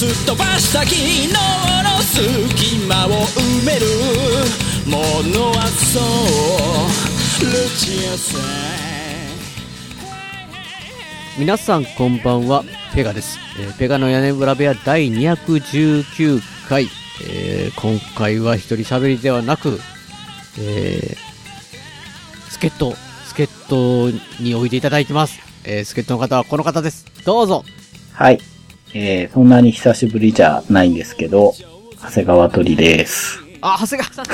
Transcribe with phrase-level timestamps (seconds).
[0.00, 3.84] すっ飛ばした昨日の隙間を埋める
[4.86, 4.96] も
[5.28, 8.38] のはそうルチアさ
[11.38, 12.64] 皆さんこんばんは、
[12.94, 13.38] ペガです。
[13.60, 16.88] えーペガの屋根裏部屋第219回。
[17.22, 19.80] えー今回は一人喋りではなく、
[20.58, 22.94] えー、助っ人、
[23.26, 24.12] 助っ人
[24.42, 25.40] においでいただいてます。
[25.64, 27.04] えー、助っ人の方はこの方です。
[27.26, 27.66] どうぞ。
[28.14, 28.38] はい。
[28.94, 31.54] えー、そんなに久しぶりじゃないんですけど、
[32.02, 33.38] 長谷川鳥です。
[33.60, 34.26] あ、長谷川さん。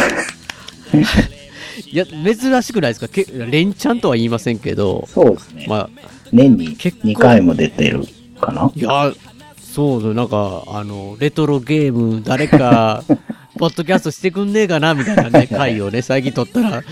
[1.93, 3.09] いや、珍しくないですか？
[3.09, 5.67] け連チャンとは言いませんけど、そうですね。
[5.69, 5.91] まあ、
[6.33, 8.05] 年に結構2回も出てる
[8.41, 8.71] かな？
[8.75, 9.13] いや、
[9.61, 13.05] そうだ、なんか、あの、レトロゲーム、誰か、
[13.59, 16.83] ポッドキャストしてくんねえかな、みたいなね、 回をね、最近撮ったら、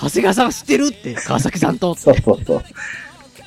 [0.00, 2.64] 長谷川さん知ってるって、川崎さんと、そうそうそう。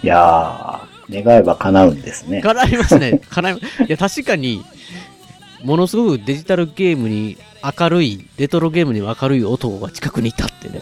[0.03, 2.41] いやー、願えば叶うんですね。
[2.41, 3.21] 叶いますね。
[3.29, 3.59] 叶い、い
[3.89, 4.63] や、確かに、
[5.63, 7.37] ものすごくデジタルゲームに
[7.79, 10.81] 明るい、レトロゲームに明るい男が近くにいたってね。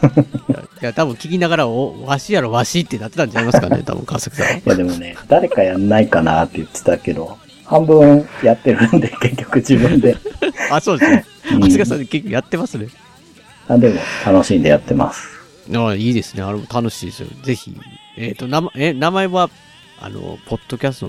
[0.48, 4.52] いや、いや多分聞きながら、お、わしやろ、わしってなってたんちゃいますかね、 多分川崎さんは。
[4.52, 10.16] いやでもね、誰かやんないかなって言ってたけど、半分やってるんで、結局自分で。
[10.70, 11.24] あ、そうですね。
[11.52, 12.86] うん長谷川さん結構やってますね。
[13.68, 15.28] あでも、楽しんでやってます。
[15.74, 16.42] ああ、いいですね。
[16.42, 17.28] あれも楽しいですよ。
[17.42, 17.74] ぜひ。
[18.20, 19.48] えっ、と、名前、え、名前は、
[19.98, 21.08] あの、ポッドキャスト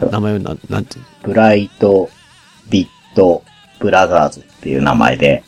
[0.00, 2.10] の名前はなん、なんていうブライト、
[2.68, 3.44] ビット、
[3.78, 5.44] ブラザーズっていう名前で、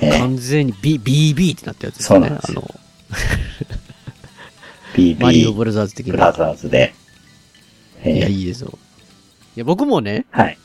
[0.00, 2.28] えー、完全に B、BB ってなったやつですよね。
[2.28, 2.64] そうなんですよ
[4.94, 6.32] あの、マリオブ BB ラザーズ的ブラな。
[6.32, 6.92] ザーズで、
[8.04, 8.78] えいや、ー、いいですよ。
[9.56, 10.58] いや、僕もね、はい。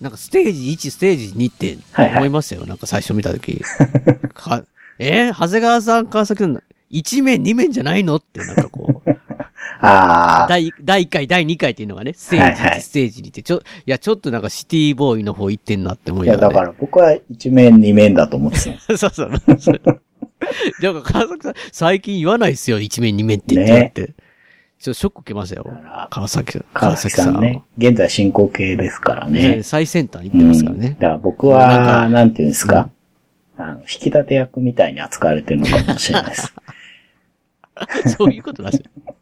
[0.00, 2.66] なんかステージ1、ステージ2ってはいはい思いましたよ。
[2.66, 3.58] なんか最初見たとき。
[4.34, 4.62] か
[4.98, 5.32] えー？
[5.32, 6.62] 長谷川さん、川崎さん、
[6.98, 8.16] 1面、2面じゃないの？
[8.16, 9.10] って、なんかこう。
[9.80, 16.54] あー、第、第1回、第2回っていうのがね、ステージ1、はいはいステージ2って、ちょ、いや、ちょっとなんかシティボーイの方行ってんなって思いいや、ながら、ね。
[16.54, 18.96] だから僕は一面二面だと思ってたんです。
[18.96, 19.30] そうそう。
[20.80, 24.14] じゃあ、川崎さん、最近言わないっすよ、一面二面って言ってねって。
[24.78, 26.08] ちょっとショック受けましたよら。
[26.10, 26.64] 川崎さん。
[26.74, 27.62] 川崎さんね。
[27.78, 29.62] 現在進行形ですからねね。
[29.62, 30.94] 最先端行ってますからうんねだ。
[30.94, 32.90] から僕は、かなんていうんですか、
[33.56, 36.54] あの、引き立て役みたいに扱われてるのかもしれないです。
[38.16, 39.16] そういうことなんですよ。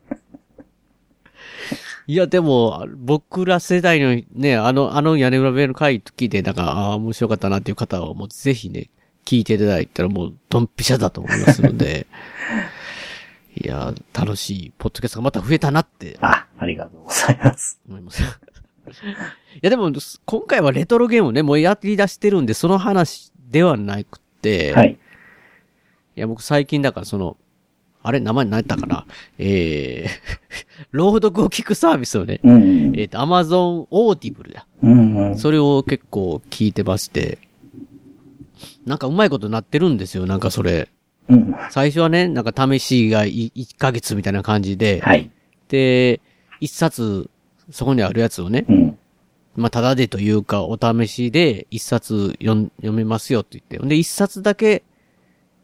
[2.06, 8.90] いや、でも、僕ら世代のね、あの、あの屋根裏部屋の回聞いて、なんか、ああ、面白かったなっていう方は、もうぜひね、
[9.24, 12.06] 聞いていただいたらもう、ドンピシャだと思いますので、
[13.56, 17.80] いや、楽しい、ポッドキャストがまた増えたなってあ、ありがとうございます。
[17.88, 18.22] 思います。
[18.92, 19.90] いや、でも、
[20.26, 24.98] 今回はレトロゲームをね、もうやり出してるんで、その話ではなくて、はい。
[26.16, 27.38] いや、僕最近だからその、
[28.06, 29.06] あれ、名前何やったかな？
[29.38, 30.08] えー、
[30.92, 32.92] 朗読を聞くサービスをね、うん。
[32.94, 34.66] えっ、と、Amazon Audible だ。
[34.82, 35.38] うんうん。
[35.38, 37.38] それを結構聞いてまして、
[38.84, 40.90] なんかうまいことなってるんですよ、なんかそれ。
[41.30, 41.54] うん。
[41.70, 45.30] 最初はね、なんか試しが1ヶ月みたいな感じで、はい。
[45.68, 46.20] で、
[46.60, 47.30] 一冊、
[47.70, 48.98] そこにあるやつをね、うん。
[49.56, 53.88] まあ、ただでというか、お試しで一冊読めますよって言って。
[53.88, 54.82] で、一冊だけ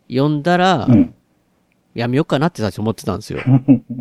[0.09, 1.15] 読んだら、うん。
[1.95, 3.41] やめようかなって最初思ってたんですよ。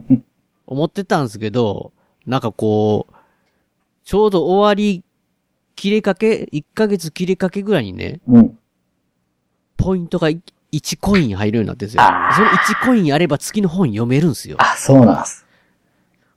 [0.67, 1.91] 思ってたんですけど、
[2.25, 3.13] なんかこう、
[4.03, 5.03] ちょうど終わり、
[5.75, 8.59] 切れかけ、1ヶ月切れかけぐらいにね、うん。
[9.77, 10.41] ポイントがい
[10.71, 12.03] 1コイン入るようになってるんですよ。
[12.35, 14.57] その1コインあれば月の本読めるんですよ。
[14.59, 15.45] あ、そうなんです。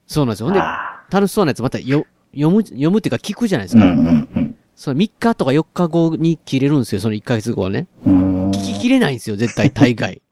[0.06, 0.46] そうなんですよ。
[0.46, 3.86] ほんで、あ楽しそうなやつまたよ読む、読むっていうか聞くじゃないですーうか。
[3.88, 4.56] んうんうん。
[4.74, 7.00] その3日とか4日後に切れるんですよ。
[7.00, 7.86] その1ヶ月後はね。
[8.06, 10.22] 聞き切れないんですよ、絶対、大概。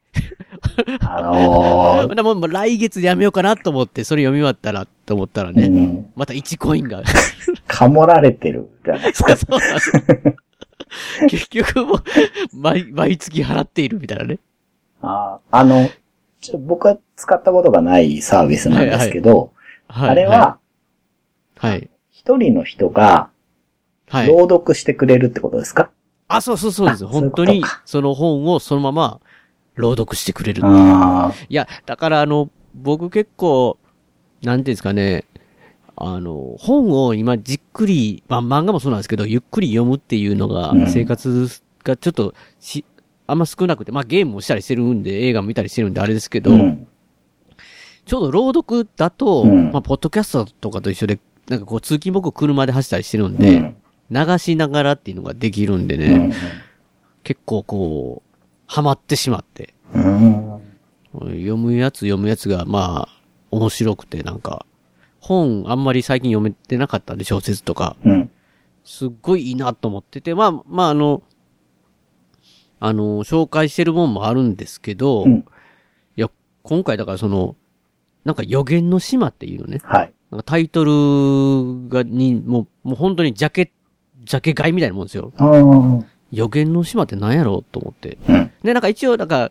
[1.01, 6.11] あのー、で ももう来月でやめようかなと思って、それ読み終わったら、と思ったらね、うん。
[6.17, 7.03] また1コインが。
[7.67, 9.37] かもられてるじゃないですか。
[9.37, 10.35] そうなんですよ
[11.29, 12.03] 結局もう、
[12.53, 14.39] 毎、毎月払っているみたいなね。
[15.03, 15.89] あーあの、
[16.41, 19.53] ちょ僕は使ったことがないサービスなんですけど、
[19.89, 20.11] はい。
[20.11, 20.59] あれは、
[21.57, 21.91] はい。
[22.11, 23.31] 一人の人が
[24.11, 24.29] はい。
[24.29, 25.91] 朗読してくれるってことですか、
[26.27, 27.07] あ、そうそうそうです。
[27.07, 29.21] あそういう本当にその本をそのまま
[29.81, 30.63] 朗読してくれる。
[30.65, 33.79] あいや、だからあの、僕結構、
[34.43, 35.25] なんていうんですかね、
[35.97, 41.49] あの、本を今じっくり、まあ漫画もそうなんですけど、ゆっくり読むっていうのがうん、生活
[41.85, 42.85] がちょっとし、
[43.27, 46.87] あんま少なくて、まあゲームもしたりしてるんで、映画も見たりしてるんであれですけど、うん。
[48.07, 53.77] ちょうど朗読だと、うんまあポッドキャストとかと一緒で、なんかこう通勤僕車で走ったりしてるんうで、ん。
[54.11, 56.33] 流しながらっていうのができるんでね、うん。
[57.23, 58.30] 結構こう、
[58.71, 60.61] ハマってしまって、うん。
[61.13, 64.65] 読むやつ読むやつが、まあ、面白くて、なんか、
[65.19, 67.97] 本あんまり最近読めてなかったんで、小説とか。
[68.05, 68.31] うん。
[68.85, 71.25] すっごいいいなと思ってて、まあ、まあ、あの、
[72.79, 75.45] あの、紹介してる本もあるんですけど、うん
[76.17, 76.31] いや、
[76.63, 77.57] 今回だからその、
[78.25, 80.13] なんか予言の島っていうのね、はい。
[80.31, 83.73] なんかタイトルが、に、もう、もう本当にジャケ、
[84.21, 85.33] ジャケ買いみたいなもんですよ。
[86.31, 86.37] ああ。
[86.37, 88.19] 予言の島って何やろうと思って。
[88.29, 88.51] うん。
[88.63, 89.51] で、なんか一応、なんか、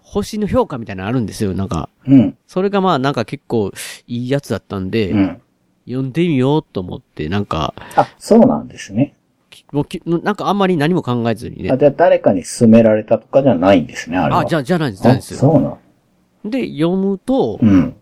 [0.00, 1.52] 星の評価みたいなのあるんですよ。
[1.52, 2.36] なんか、うん。
[2.46, 3.72] それがまあなんか結構
[4.06, 5.42] いいやつだったんで、うん。
[5.86, 9.16] 読んでみようと思って、なんか、あ、そうなんですね。
[9.50, 11.78] きもうきなんかあんまり何も考えずにあ、ね。
[11.78, 14.40] じゃあ誰かに勧められたとかじゃないんですね、あれは。
[14.40, 15.40] あ、じゃあ、じゃないです、じゃないあ、ですよ。
[15.40, 15.68] そうな
[16.48, 16.50] ん。
[16.50, 17.96] で、読むと、うん。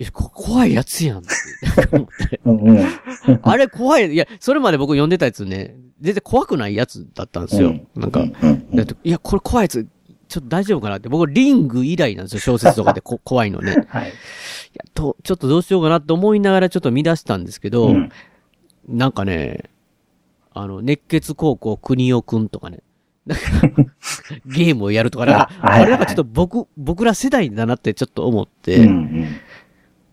[0.00, 2.40] いやこ怖いやつやんって。
[3.42, 4.12] あれ怖い。
[4.12, 7.74] いや、それまで僕読んでたやつね、全然怖くないやつだったんですよ。
[7.96, 9.88] なんか、うんうんだっていや、これ怖いやつ、
[10.28, 11.08] ちょっと大丈夫かなって。
[11.08, 13.72] 僕、リング以来なんですよ、小説とかでこ怖いのね。
[13.72, 14.06] い はい。
[14.06, 18.10] やと、ちょっとどうしようかなって思いながらちょっと見出したんですけど、うん
[18.88, 19.64] なんかね、
[20.54, 22.82] あの、熱血高校国尾くんとかね、
[23.26, 23.44] なんか、
[24.46, 29.26] ゲームをやるとか、なんか、あれなんかちょっと僕、僕ら世代だなってちょっと思って、うんうん。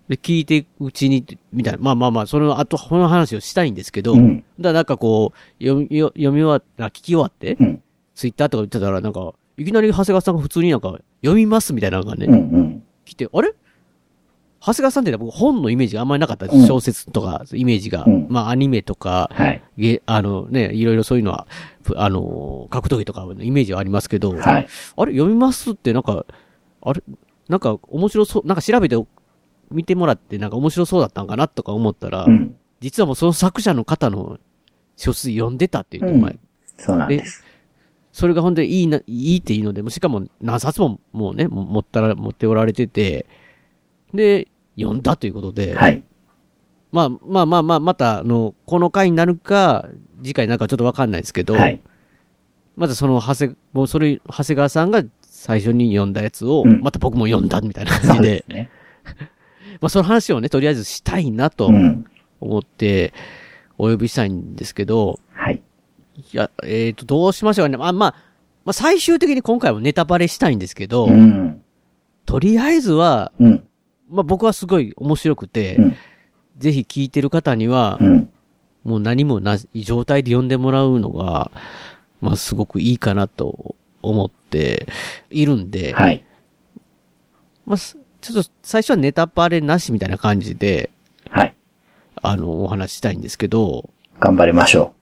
[0.08, 7.82] で、聞いていくうちに、みたいな、まあまあまあ、その後、この話をしたいんですけど、うんだからなんかこう、読み、よ読み終わった、聞き終わって、うん。
[8.14, 12.84] ツイッターとか言ってたら、なんか、いきなり長谷川さんが普通になんか、読みますみたいなのがね、うんうん。
[13.04, 13.54] 来て、あれ？
[14.62, 16.58] 長谷川さんって僕本のイメージがあんまりなかったです。
[16.58, 18.04] うん小説とか、イメージが。
[18.06, 19.62] うんまあアニメとか、はい。
[19.78, 21.46] ゲあのね、いろいろそういうのは、
[21.84, 24.42] ふあの、格闘技とかのイメージはありますけど、はい。
[24.44, 25.12] あれ？
[25.12, 26.26] 読みますってなんか、
[26.82, 27.04] あれ？
[27.48, 28.96] なんか面白そう、なんか調べて
[29.76, 32.56] 見てもらってなんか面白そうだったんかなとか思ったら、うん。
[32.80, 34.40] 実はもうその作者の方の
[34.96, 36.38] 書説読んでたっていう、うん前
[36.78, 37.44] そうなんです。
[38.12, 43.26] それが本当にいいな、いいっていいので、しかも何冊ももうね、持ったら、持っておられてて、
[44.14, 46.02] で、読んだということで、はい。
[46.92, 49.90] まあまあまあまあ、また、あの、この回になるか、
[50.24, 51.82] 次回になるかちょっとわかんないですけど、はい。
[52.78, 58.70] まずその、長谷、もうそれ、長谷川さんが最初に読んだやつを、うんまた僕も読んだみたいなそう感じで、ですね。
[59.82, 62.06] まあその話をね、とりあえずしたいなとうん。
[62.42, 63.14] 思って、
[63.78, 65.62] お呼びしたいんですけど、はい。
[66.34, 67.78] いや、えっ、と、どうしましょうかね。
[67.78, 68.16] まあまあ、
[68.66, 71.62] まあ最終的に今回はネタバレしたいんですけど、うん。
[72.26, 73.64] とりあえずは、うん。
[74.10, 75.96] まあ僕はすごい面白くて、うん
[76.58, 78.30] ぜひ聞いてる方には、うん。
[78.84, 81.52] もう何もない状態で読んでもらうのが、
[82.22, 84.88] まあすごくいいかなと思って
[85.30, 86.24] いるんで、はい。
[87.66, 87.98] まあす
[88.34, 90.90] ちょっと最初はネタバレなしみたいな感じで、
[91.30, 91.56] はい。
[92.22, 93.90] あの、お話ししたいんですけど、
[94.20, 94.94] 頑張りましょ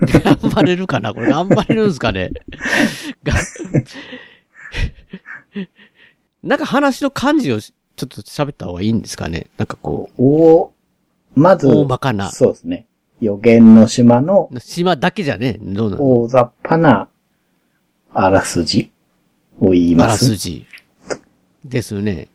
[0.00, 2.32] 頑張れるかなこれ頑張れるんですかね
[3.22, 3.34] が
[6.42, 10.22] なんか話の感じをちょっと喋った方がいいんですかねなんかこう。
[10.22, 10.72] お
[11.36, 12.86] まず、大まかなそうですね。
[13.20, 16.22] 予言の島のう、島だけじゃね、どうなの？
[16.22, 17.08] 大雑把な
[18.12, 18.90] あらすじ
[19.60, 20.26] を言いあらます。
[20.26, 20.66] すじ。
[21.64, 22.28] ですよね。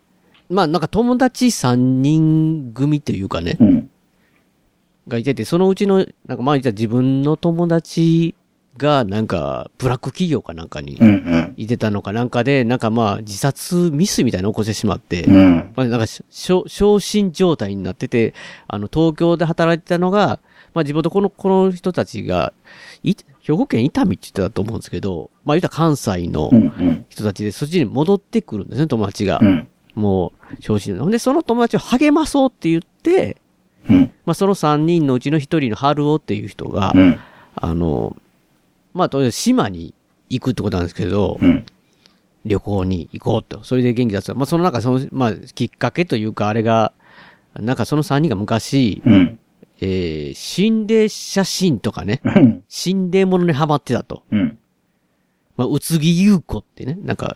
[0.50, 3.89] まあなんか友達3人組というかね、うん。
[5.08, 8.36] がいてて、そのうちの、なんかまあ自分の友達
[8.77, 11.54] がなんかブラック企業かなんかにうんうん。
[11.58, 15.74] いてたのかなんかで、なんかまあ自殺ミスみたいなのを起こしてしまって、うん。
[15.75, 18.34] まあなんかしょ昇進状態になってて、
[18.68, 20.39] あの東京で働いてたのが、
[20.74, 22.54] まあ地元この、この人たちが、
[23.04, 26.51] い兵庫県伊丹って言ってたと思うんですけど、まあ言ったら関西の。
[27.10, 29.39] 人たちでそっちに戻ってくるんですね、友達が。
[29.42, 29.68] うん。
[29.98, 30.98] もう、昇進。
[31.00, 33.38] ほんで、その友達を励まそうって言って、
[33.89, 34.12] うん。
[34.25, 37.20] まあ、その3人のうちの1人の春尾っていう人が、うん。
[37.56, 38.16] あの、
[38.94, 39.96] まあ、とりあえず島に
[40.30, 41.66] 行くってことなんですけど、うん。
[42.46, 43.63] 旅行に行こうと。
[43.63, 44.34] それで元気出す。
[44.36, 46.94] まあ、そのなんか、その、まあ、きっかけというか、あれが、
[47.56, 49.39] なんかその3人が昔、うん。
[49.80, 52.63] えー、心霊写真とかね、うん。
[52.68, 54.24] 心霊ものにハマってたと。
[54.32, 54.58] うん。
[55.56, 57.36] まあ、宇津木優子ってね、なんか、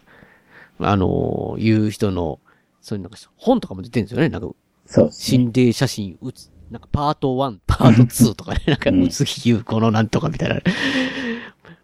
[0.80, 2.39] あのーいう人の、
[2.82, 4.30] そういうなんか本とかも出てるんですよね。
[4.30, 4.48] なんか、
[4.86, 5.12] そうね。
[5.12, 10.60] 心霊写真うつ、なんかパート1、パート2とかね、なんかうん宇津木優子のなんとかみたいな。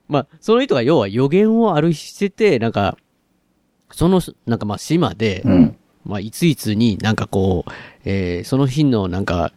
[0.08, 2.98] まあ、その人が要は予言をあるしてて、なんか、
[3.92, 5.78] その、なんかまあ島で、うん。
[6.06, 7.72] まあ、いついつになんかこう、
[8.06, 9.52] えーその日のなんか、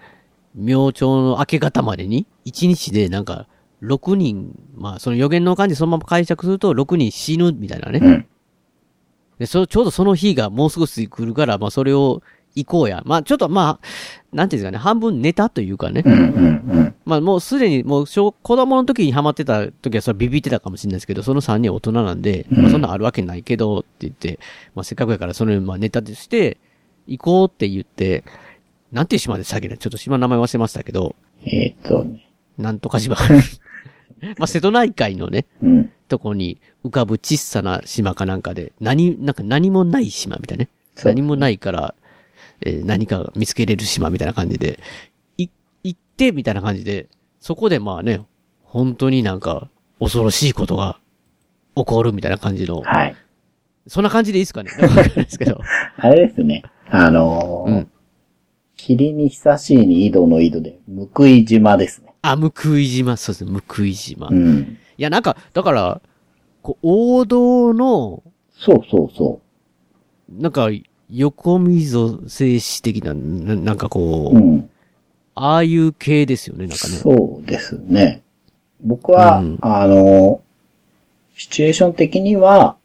[0.56, 3.46] 明朝の明け方までに、1日でなんか、
[3.82, 8.00] 6人、まあ、その予言の感じそのまま解釈すると、6人死ぬみたいなね。
[8.02, 8.26] うん。
[9.40, 12.22] で、そ、ちょうどその日がもう少し来るから、まあ、それを
[12.54, 13.02] 行こうや。
[13.06, 16.02] まあ、ちょっとまあ、なんていうんですかね、半分ネタというかね。
[16.04, 16.12] うん。
[16.12, 16.16] う
[16.82, 16.94] ん。
[17.06, 24.38] まあ、もうすでに、もう小、子供の時にハマってた時はそれビビってたかもしれないですけど、その3人は大人なんで、まあ、そんなんあるわけないけど、って言って、
[24.74, 26.58] まあ、せっかくやからそれ、まあ、ネタとして、
[27.06, 28.24] 行こうって言って、
[28.92, 29.78] なんていう島でしたっけね？
[29.78, 31.16] ちょっと島の名前忘れましたけど、
[31.46, 32.28] えーっとね。
[32.58, 33.16] なんとか島。
[34.36, 35.92] まあ、瀬戸内海のね、うん。
[36.10, 40.70] とこに浮かぶ小さな島かなんかで、何、なんか何もない島みたいなね。
[41.02, 41.94] 何もないから、
[42.60, 44.78] えー何か見つけれる島みたいな感じで、
[45.38, 45.48] い、
[45.84, 47.08] 行ってみたいな感じで、
[47.40, 48.20] そこでまあね、
[48.64, 50.98] 本当になんか恐ろしいことが
[51.74, 53.16] 起こるみたいな感じの、はい。
[53.86, 54.70] そんな感じでいいですかね？
[54.78, 55.60] わかんないですけど。
[55.96, 56.62] あれですね。
[56.90, 57.88] あのーうん
[58.76, 60.78] 霧に久しいに井戸の井戸で、
[61.14, 62.14] 報い島ですね。
[62.22, 64.28] あ、報い島、そうですね、報い島。
[64.28, 64.78] いうん。
[65.02, 66.00] や、なんか、だから、
[66.62, 69.40] こう、王道の、そうそうそ
[70.28, 70.68] なんか、
[71.10, 74.38] 横溝静止的な、ななんかこう、う。
[74.38, 74.70] うん。
[75.34, 76.94] ああいう系ですよね、なんかね。
[76.94, 78.22] そうですね。
[78.82, 80.42] 僕は、うんあの、
[81.36, 82.76] シチュエーション的には、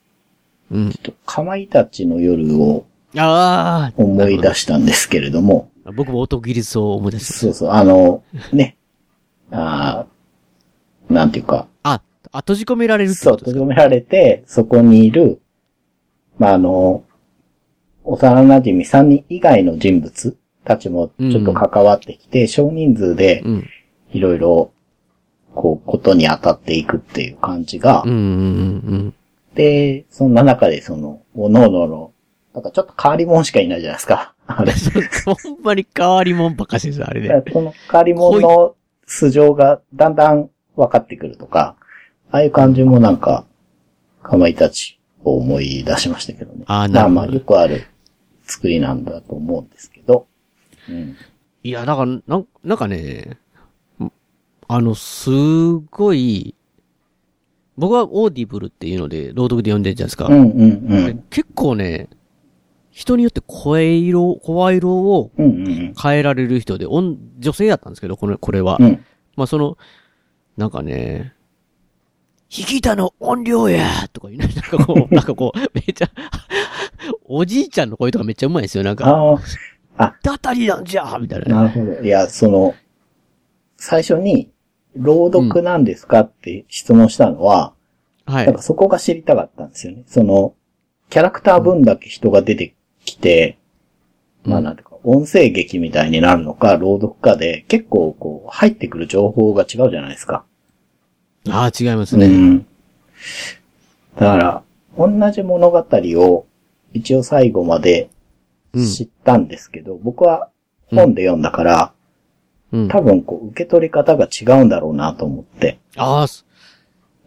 [0.71, 0.91] うん。
[0.91, 2.85] ちょっとかまいたちの夜を
[3.17, 8.77] ああ思い出したんですけれども、僕も音技術を思い出しましそうそう、あの、ね、
[9.51, 10.14] あー
[11.09, 11.91] なんていうか、た。
[11.91, 15.41] あ、あ、閉じ込められるってそう、閉じ込められて、そこにいる、
[16.37, 17.03] まあ、あの、
[18.03, 23.69] 幼馴染3人以外の人物たちもちょっと関わってきて、少人数でうん。
[24.11, 24.71] いろいろ、
[25.53, 29.13] こう、ことに当たっていくっていう感じが、うん、うん、うん。
[29.55, 32.11] で、そんな中でその、おのおのの、
[32.53, 34.33] なんかちょっと変わり者しかいないじゃないですか。
[34.47, 34.71] あれ。
[35.25, 37.43] ほんまに変わりもんばっかしですよ、あれで。
[37.51, 41.75] その変わり者の素性がだんだん分かってくるとか、
[42.31, 43.45] ああいう感じもなんか、
[44.23, 46.63] かまいたちを思い出しましたけどね。
[46.67, 47.85] あーなるほどまあまあ、よくある
[48.43, 50.27] 作りなんだと思うんですけど。
[50.89, 51.15] うん。
[51.63, 53.37] いや、だから、なんなんかね、
[54.67, 55.29] あの、す
[55.91, 56.55] ごい、
[57.77, 60.27] 僕は Audible っていうので、朗読で読んでるじゃないですか。
[60.27, 61.23] うんうんうん。
[61.29, 62.09] 結構ね、
[62.91, 68.77] 人によって声色、声色を変えられる人で、女女性やったんですけど、これ、これは。
[68.79, 68.85] うん。
[68.85, 69.05] うん。
[69.35, 69.77] まあ、その、
[70.57, 71.33] なんかね、
[72.49, 74.47] 引き田の音量やとか言うね。
[74.55, 76.09] なんかこう、 なんかこう、めっちゃ、
[77.25, 78.83] おじいちゃんの声とかめっちゃうまいんですよ。
[78.83, 79.37] なんか、あ
[79.97, 81.53] あ、だたりなんじゃみたいなね。
[81.53, 82.01] なるほど。
[82.03, 82.73] いや、その、
[83.77, 84.51] 最初に、
[84.95, 86.21] 朗読なんですか？
[86.21, 87.73] って質問したのは、
[88.25, 88.61] はいなんか。
[88.61, 90.03] そこが知りたかったんですよね。
[90.07, 90.53] その、
[91.09, 93.57] キャラクター分だけ人が出てきて、
[94.45, 100.43] うんまあなんていうか、音声劇みたいになるのか、朗読かで、結構こう、入ってくる情報が違うじゃないですか。
[101.49, 102.25] ああ、違いますね。
[102.25, 102.59] うん。
[102.59, 102.65] だ
[104.15, 104.63] から、
[104.97, 106.45] 同じ物語を、
[106.93, 108.09] 一応最後まで
[108.75, 108.85] うん。
[108.85, 110.49] 知ったんですけど、僕は
[110.87, 111.93] 本で読んだから、
[112.71, 112.87] うん。
[112.89, 115.79] 多分こう、受け取り方が違うんだろうなと思って。
[115.95, 116.45] ああ、す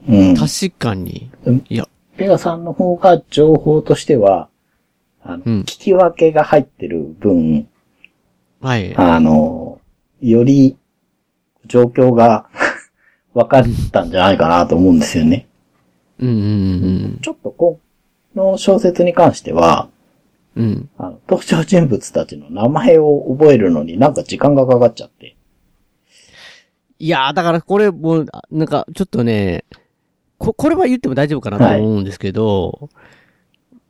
[0.07, 0.37] うん。
[0.37, 1.65] 確かにうん。
[1.69, 4.49] いや、ペガさんの方が情報としては、
[5.29, 7.69] あの、うん聞き分けが入ってる分、
[8.61, 8.97] はい。
[8.97, 9.79] あの、
[10.21, 10.77] より
[11.67, 12.49] 状況が
[13.35, 15.47] 分かったんじゃないかなと思うんですよね。
[16.19, 17.79] うん、うん、ちょっとこ
[18.35, 19.91] の小説に関しては、
[20.57, 20.65] うん。
[20.65, 20.89] うん。
[20.97, 25.37] あの、登場人物たちの名前を覚えるのになんか時間がかかっちゃって。
[26.99, 29.65] いやー、だからこれもう、あなんか、ちょっとね、
[30.39, 32.89] こ、これは言っても大丈夫かなと思うんですけど、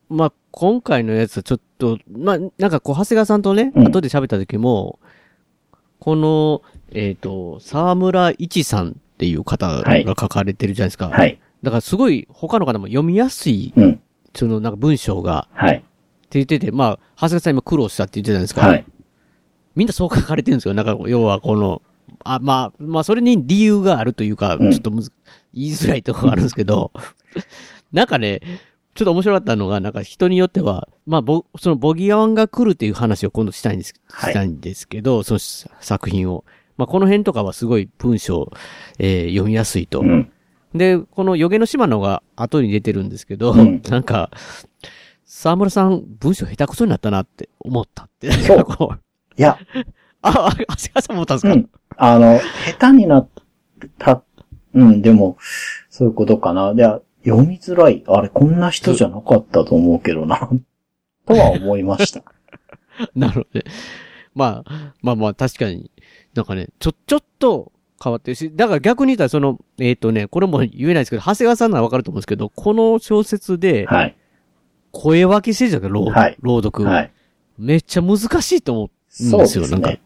[0.08, 4.98] まあ、今回のやつはちょっと、まあ、なんかこう、長谷川さんとね、うん後で喋った時も、
[5.98, 6.62] この、
[6.92, 11.08] えっ、と、沢村一さんっていう方はいが書かれてるじゃないですか。
[11.08, 11.40] はい。
[11.62, 14.00] だからすごい他の方も読みやすい、うん。
[14.34, 15.76] そのなんか文章が、はい。
[15.76, 15.84] って
[16.30, 18.66] 言ってて、まあ、長谷川さん今苦労したって言ってたじゃないですか。
[18.66, 18.84] はい。
[19.74, 20.74] みんなそう書かれてるんですよ。
[20.74, 21.82] なんか、要はこの、
[22.24, 25.12] あ、まあ、まあ、それに理由があるというか、うんちょっとむず、
[25.54, 26.92] 言いづらいところがあるんですけど、
[27.92, 28.40] なんかね、
[28.98, 35.38] ちょっと面白かったのが、なんか人によっては、まあ、ぼ、そのボギアワンが来るっていう話を今度したいんです、はいしたいんですけど、その
[35.80, 36.44] 作品を。
[36.76, 38.50] まあ、この辺とかはすごい文章、
[38.98, 40.00] えー読みやすいと。
[40.00, 40.32] うん。
[40.74, 44.32] で、この予言の島のが後に出てるんですけど、うんなんか、
[45.24, 48.32] 沢村さん文章下手くそになったなって思ったって。
[48.32, 49.00] そう
[49.36, 49.58] いや、
[50.22, 51.70] あ、あ、長谷川さん思ったんですか、うん。
[51.96, 52.40] あの、
[52.80, 53.28] 下手になっ
[53.96, 54.24] た、
[54.74, 55.36] うん、でも、
[55.88, 56.74] そういうことかな。
[56.74, 56.84] で、
[57.28, 58.02] 読みづらい。
[58.06, 60.48] あれ、こんな人じゃなかったと思うけどな。
[61.26, 62.22] とは思いました。
[63.14, 63.64] なので、
[64.34, 65.90] まあ、まあまあ確かに、
[66.34, 74.16] なんかね、ちょ、ちょっと変わってるし、だから逆に言ったらその、えっ、とね、これも言えないですけど、長谷川さんならわかると思うんですけど、この小説で、はい。
[74.90, 77.12] 声分けしてるじゃんか、朗,、はい朗読、はい。
[77.58, 79.90] めっちゃ難しいと思うんそうでよ、ですすなんか。
[79.90, 80.00] ね。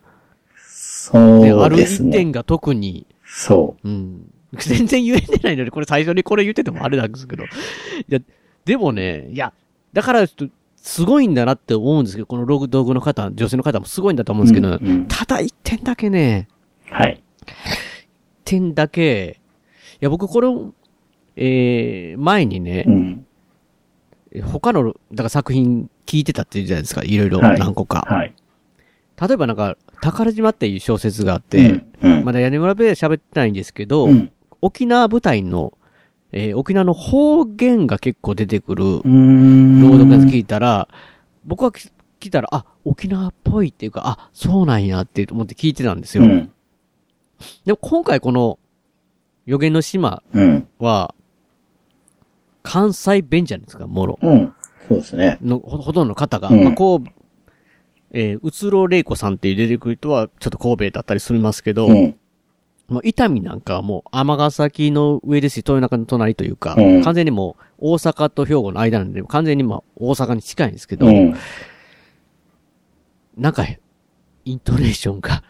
[0.57, 2.11] そであるうですね。
[2.11, 4.33] 一点が特に、そうん。
[4.59, 7.45] 全然言えてないのに、これ最初にこれ言っててもあれなんですけど。
[7.45, 7.47] い
[8.09, 8.19] や、
[8.65, 9.53] でもね、いや、
[9.93, 16.49] だからちょっと、すごいんだなって思うんですけど、このログ道具の方、女性の方もすごいんだと思うんですけど、うんうんただ一点だけね、
[16.91, 16.95] う。
[16.95, 17.23] はい。
[17.45, 17.51] 一
[18.45, 19.41] 点だけ、
[19.95, 20.75] いや、僕これを、
[21.37, 23.27] えー、前にねう、ん。
[24.43, 28.05] 他の、だから作品聞いてたって言うじゃないですか、いろいろはい何個か。
[28.09, 28.35] はい。
[29.21, 32.25] 例えばなんか、宝島っていう小説があって、うん、うん。
[32.25, 34.33] まだ屋根裏部屋で喋ってないんですけど、うん。
[34.63, 35.77] 沖縄舞台の、
[36.31, 38.85] えー沖縄の方言が結構出てくる。
[38.85, 40.89] 朗読のやつ聞いたら、
[41.45, 41.91] 僕はき
[42.21, 46.23] 聞いたら、あ、沖縄っぽいっていうか、あ、そうなんやって思って聞いてたんですよ。
[46.23, 46.53] うん。
[47.67, 48.59] でも今回この、
[49.45, 50.69] 予言の島うん。
[50.79, 51.15] は、
[52.63, 54.19] 関西弁じゃないですか、もろ。
[54.23, 54.55] うん。
[54.89, 55.39] そうですね。
[55.43, 57.09] の、ほほとんどの方が、うんまあ、こう、
[58.13, 62.17] えー、うつろれいこさんっていう出てくる人は、ちょっと神戸だったりするますけど、うん。
[62.89, 71.35] もう伊丹なんかはもう尼崎の上ですし、豊中の隣というか、うん完全にもう大阪と兵庫の間なんで、完全にまあ大阪に近いんですけど、うん。
[73.37, 73.65] なんか、
[74.45, 75.43] イントネーションが、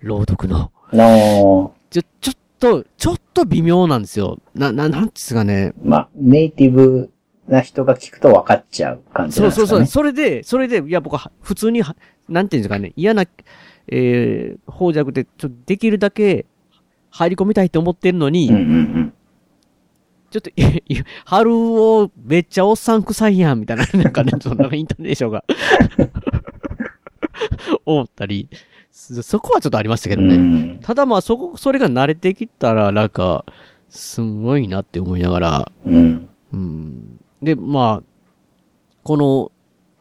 [0.00, 4.38] 朗読の、の、ちょ、ちょっと、ちょっと微妙なんですよ。
[4.54, 5.72] な、な、なんですかね。
[5.82, 7.10] まあ、ネイティブ
[7.48, 9.78] な人が聞くと分かっちゃう感じそうんそうそう。
[9.80, 10.02] なですかね。
[10.02, 11.96] それで、それで、いや、僕は、普通には、
[12.28, 13.24] なんていうんですかね、嫌な、
[13.88, 16.46] えー、方弱で、ちょっとできるだけ、
[17.10, 19.12] 入り込みたいと思ってるのに、うんうん
[20.30, 20.50] ちょっと、
[21.24, 25.44] 春をめっちゃおっさん臭いやん、みたいな、 なんかね、 そのイントネーションが、
[27.84, 28.48] 思ったり、
[28.92, 30.28] そそこはちょっとありましたけうん。
[30.28, 30.36] どね。
[30.36, 30.40] う
[30.76, 30.78] ん。
[30.80, 33.44] ただまあ、そこ、それが慣れてきたら、なんか、
[33.88, 36.28] すごいなって思いながら、うん。
[36.52, 37.20] うん。
[37.42, 38.02] で、まあ、
[39.02, 39.50] この、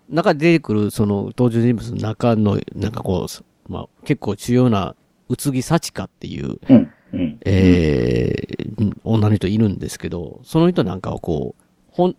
[0.09, 4.95] 中で出てくる、その、登場人物の中の、なんかこう、まあ、結構重要な、
[5.27, 6.91] 宇津木幸香っていう、うん。
[7.13, 7.39] うん。
[7.45, 12.15] えー、女の人いるんですけど、その人なんかはこう、ほん、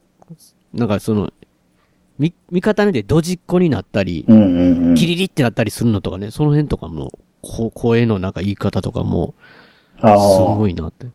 [0.73, 1.33] なんかその、
[2.19, 4.95] み、味方にでドジっ子になったり、うんうんうん。
[4.95, 9.35] キリリってなったりするのとかね、その辺とかも、こ声のなんか言い方とかも、
[10.01, 10.55] あすあ。
[10.57, 11.07] ごいなって。
[11.07, 11.09] い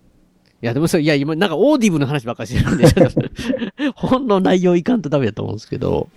[0.62, 2.88] や、でもそれ、いや、今、なんか Audible の話ばっかりしてるんで、
[3.96, 6.10] 本の内容いかんとダメだと思うんですけど、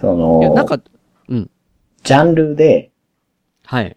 [0.00, 0.06] そ
[0.40, 0.80] いや、の、なんか、
[1.28, 1.50] うん、
[2.04, 2.90] ジャンルで、
[3.64, 3.96] はい。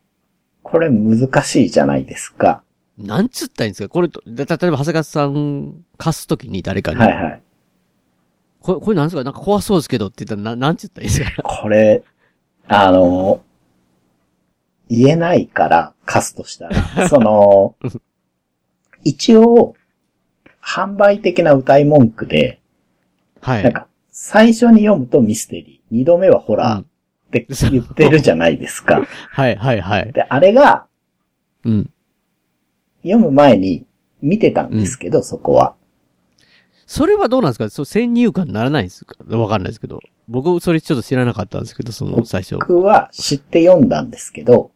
[0.71, 2.63] これ難しいじゃないですか。
[2.97, 3.89] なんつったらいいんですか？
[3.89, 7.41] これと、だ例えば、長谷川さん貸すときに誰かに、はいはい。
[8.61, 9.23] これ、これなんですか？
[9.23, 11.43] なんか怖そうですけどって言ったら、な、なんつったらいいですか？
[11.43, 12.03] これ、
[12.67, 13.41] あの、
[14.89, 17.75] 言えないから、貸すとしたら、 その、
[19.03, 19.75] 一応、
[20.63, 22.59] 販売的な歌い文句で、
[23.41, 23.63] はい。
[23.63, 26.81] なんか、最初に読むとミステリー、二度目はホラー。
[26.81, 26.85] っ
[27.31, 29.01] て言ってるじゃないですか。
[29.29, 30.11] はい、はい、はい。
[30.11, 30.85] で、あれが、
[31.65, 31.89] うん。
[33.03, 33.85] 読む前に
[34.21, 35.75] 見てたんですけど、そこは。
[36.85, 37.69] それはどうなんですか？
[37.69, 39.15] そう、先入観にならないんですか？
[39.37, 40.01] わかんないですけど。
[40.27, 42.55] 僕、それちょっと知らなかったんですけど、その、最初。
[42.55, 44.71] 僕は知って読んだんですけど、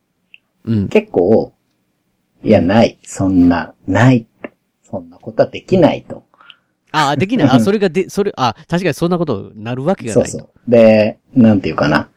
[0.64, 0.88] うん。
[0.88, 1.54] 結構、
[2.44, 2.98] いや、ない。
[3.04, 4.28] そんな、ない。
[4.84, 6.24] そんなことはできないと。
[6.92, 7.48] ああ、できない。
[7.50, 10.32] あ、それがで、それ、あ、確かにそんなことになるわけがないと。
[10.32, 10.72] そうそう。
[10.72, 12.10] で、なんていうかな。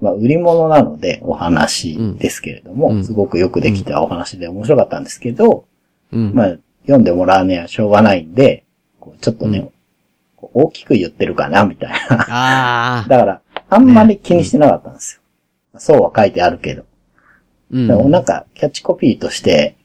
[0.00, 5.66] まあ、売り物なのでお話ですけれども、うんすごくよくできたお話で面白かったんですけど、
[6.12, 6.34] うん。
[6.34, 8.64] まあ、読んでもらうにはしょうがないんで、
[9.20, 9.70] ちょっとね、うん
[10.52, 13.04] 大きく言ってるかな、みたいな。
[13.08, 15.20] だから、あんまり気にしてなかったんです
[15.74, 15.80] よ。
[15.80, 16.84] そうは書いてあるけど。
[17.70, 19.76] うんでもなんか、キャッチコピーとして、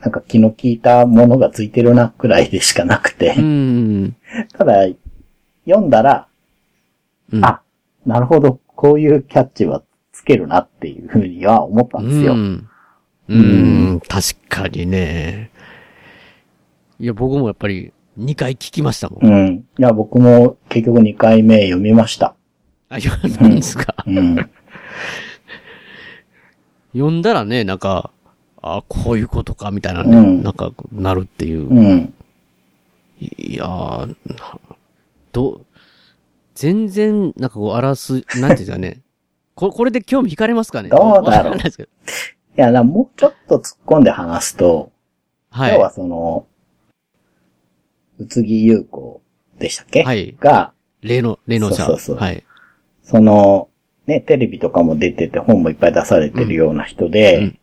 [0.00, 4.16] なんか気の利いたものがついてるな、くらいでしかなくて、うん。
[4.52, 4.86] ただ、
[5.64, 6.26] 読んだら、
[7.32, 7.44] うん。
[7.44, 7.62] あ、
[8.04, 9.82] なるほど、こういうキャッチは
[10.12, 12.32] つけるなっていうふうには思ったんですよ。
[12.34, 12.68] うん。
[13.28, 13.34] う
[13.94, 15.50] ん、確かにね。
[16.98, 19.26] いや、僕もやっぱり2回聞きましたもん。
[19.26, 19.64] うん。
[19.78, 22.34] いや、僕も結局2回目読みました。
[22.88, 23.94] あ、読んだんですか？
[24.06, 24.36] うん。
[26.92, 28.10] 読んだらね、なんか、
[28.60, 31.68] あ、こういうことか、みたいなね、うんなんか、なるっていう。
[31.68, 32.14] うん。
[33.20, 34.14] いやー、な
[35.32, 35.66] どう、
[36.62, 39.00] 全然、なんかこう、荒らす、なんていうんですかね。
[39.56, 40.88] ここれで興味惹かれますかね？
[40.90, 41.58] どうだろうい
[42.54, 44.92] や、なもうちょっと突っ込んで話すと、
[45.50, 45.74] はい。
[45.74, 46.46] 要はその、
[48.18, 49.20] 宇津木優子
[49.58, 50.04] でしたっけ？
[50.04, 50.72] はいが、
[51.02, 51.76] 例の、例の者。
[51.76, 52.44] そうそうそうはい。
[53.02, 53.68] その、
[54.06, 57.58] ね、テレビとかも出てて本もいっぱい出されてるような人で、うんうん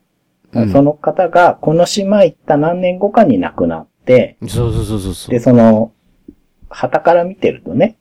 [0.72, 5.30] その方がこの島行った何年後かに亡くなって、そうそうそうそうそう。
[5.30, 5.92] で、その、
[6.68, 7.96] 旗から見てるとね、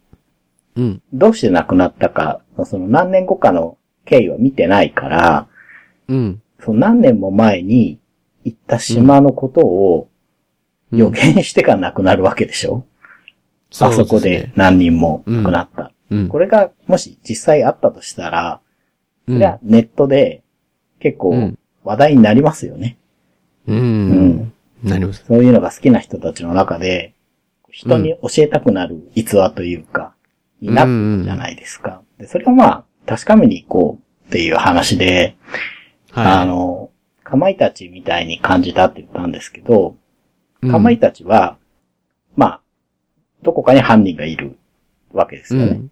[0.76, 1.02] うん。
[1.14, 5.48] どうして亡くなったか、その何年後かの経緯は見てないから、
[6.08, 6.42] うん。
[6.64, 8.00] その何年も前に
[8.44, 10.10] 行った島のことを
[10.92, 12.84] うん予言してから亡くなるわけでしょ、
[13.80, 14.52] あそこで。
[14.56, 15.92] 何人も亡くなった。
[16.10, 16.28] うん。
[16.30, 18.62] これがもし実際あったとしたら、
[19.28, 20.42] うんそれはネットで
[21.00, 22.98] 結構うん話題になりますよね。
[23.68, 24.54] ううんん。
[24.84, 25.24] なります。
[25.28, 27.14] そういうのが好きな人たちの中で、
[27.72, 30.16] 人に教えたくなる逸話というか、
[30.62, 32.02] になるじゃないですか。
[32.18, 35.36] で、それをまあ、確かめに行こうっていう話で、
[36.14, 36.48] あはい。
[36.48, 36.92] の、
[37.24, 39.96] かまいたちみたいに感じたって言ったんですけど、
[40.62, 41.58] うん、かまいたちは、
[42.36, 42.62] まあ、
[43.44, 44.58] どこかに犯人がいる
[45.14, 45.68] わけですよね。
[45.68, 45.92] うん。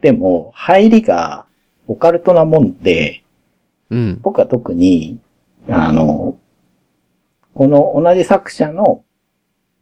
[0.00, 1.46] でも、入りが
[1.86, 3.24] オカルトなもんで、
[3.90, 4.20] うん。
[4.22, 5.18] 僕は特に、
[5.68, 6.38] あの、
[7.54, 9.04] この同じ作者の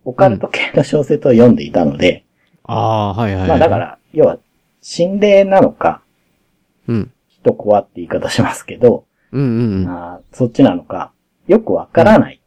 [0.05, 2.25] オカルト系の小説を読んでいたので、
[2.65, 3.49] ああー、はいはいはい。
[3.51, 4.39] まあだか、ら、要は、
[4.81, 6.03] 心霊なのか、
[6.89, 7.13] うん。
[7.29, 9.89] 人怖って言い方しますけど、うんうんうん。
[9.89, 11.13] あーそっちなのか、
[11.47, 12.41] よくわからない、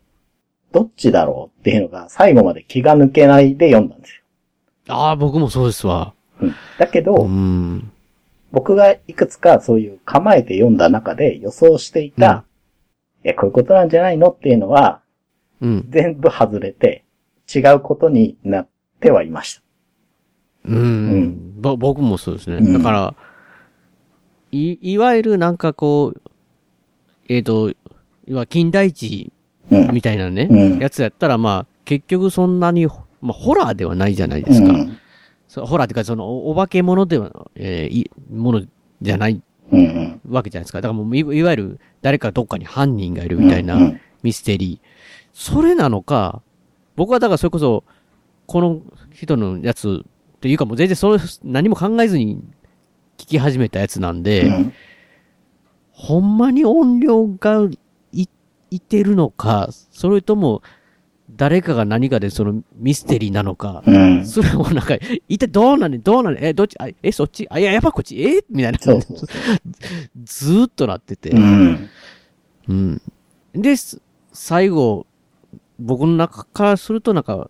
[0.72, 4.24] どっちだろうっていうのが最後まで気が抜けないで読んだんです
[4.88, 6.14] ああ、僕もそうですわ。
[6.42, 6.48] よ。
[6.48, 7.92] うん、だけど、うん。
[8.52, 12.46] 僕がいくつかそういう構えて読んだ中で予想していた、
[13.24, 15.02] え、こういうことなんじゃないのっていうのは、
[15.62, 15.86] うん。
[15.90, 17.04] 全部外れて、
[17.54, 18.68] 違うことになっ
[19.00, 19.62] てはいました。
[20.76, 21.22] うん。
[21.22, 22.58] んぼ僕もそうですね。
[22.58, 23.16] うんだから、
[24.52, 26.22] い、いわゆるなんかこう、
[27.28, 27.76] えっ、と、い
[28.34, 29.32] わ近代一
[29.72, 29.94] うん。
[29.94, 32.88] みたいなね、うんやつやったら、まあ、結局そんなに、
[33.22, 34.70] まあ、ホラーではないじゃないですか。
[34.70, 34.98] うん。
[35.48, 38.64] そうホラーっていうか、その、おお化け物では、えーい、もの
[39.02, 39.42] じゃない。
[40.28, 40.82] わけじゃないですか。
[40.82, 44.88] だからもうい、いわゆる、誰かどっかに犯人がいるみたいなミステリー。
[45.34, 46.42] それなのか、
[46.96, 47.84] 僕はだからそれこそ、
[48.46, 48.82] この
[49.14, 50.06] 人のやつ、
[50.40, 52.42] っていうかもう全然それ、何も考えずに
[53.18, 54.74] 聞き始めたやつなんで、うん
[55.92, 57.68] ほんまに音量が
[58.14, 58.30] い、
[58.72, 60.62] いてるのか、それとも、
[61.36, 64.26] 誰かが何かでそのミステリーなのか、うん。
[64.26, 64.96] それをなんか、
[65.28, 68.46] 一体どうなんねんどうなんねんえ、どっちあえ、そっちあ、いや、やっぱこっちえ？
[68.50, 68.80] みたいな。
[68.80, 69.30] そうそうそう。
[70.24, 71.32] ずーっとなってて。
[71.32, 71.90] うん。
[72.70, 73.02] うん。
[73.54, 75.06] で、す最後、
[75.80, 77.50] 僕の中からするとなんか、ぼ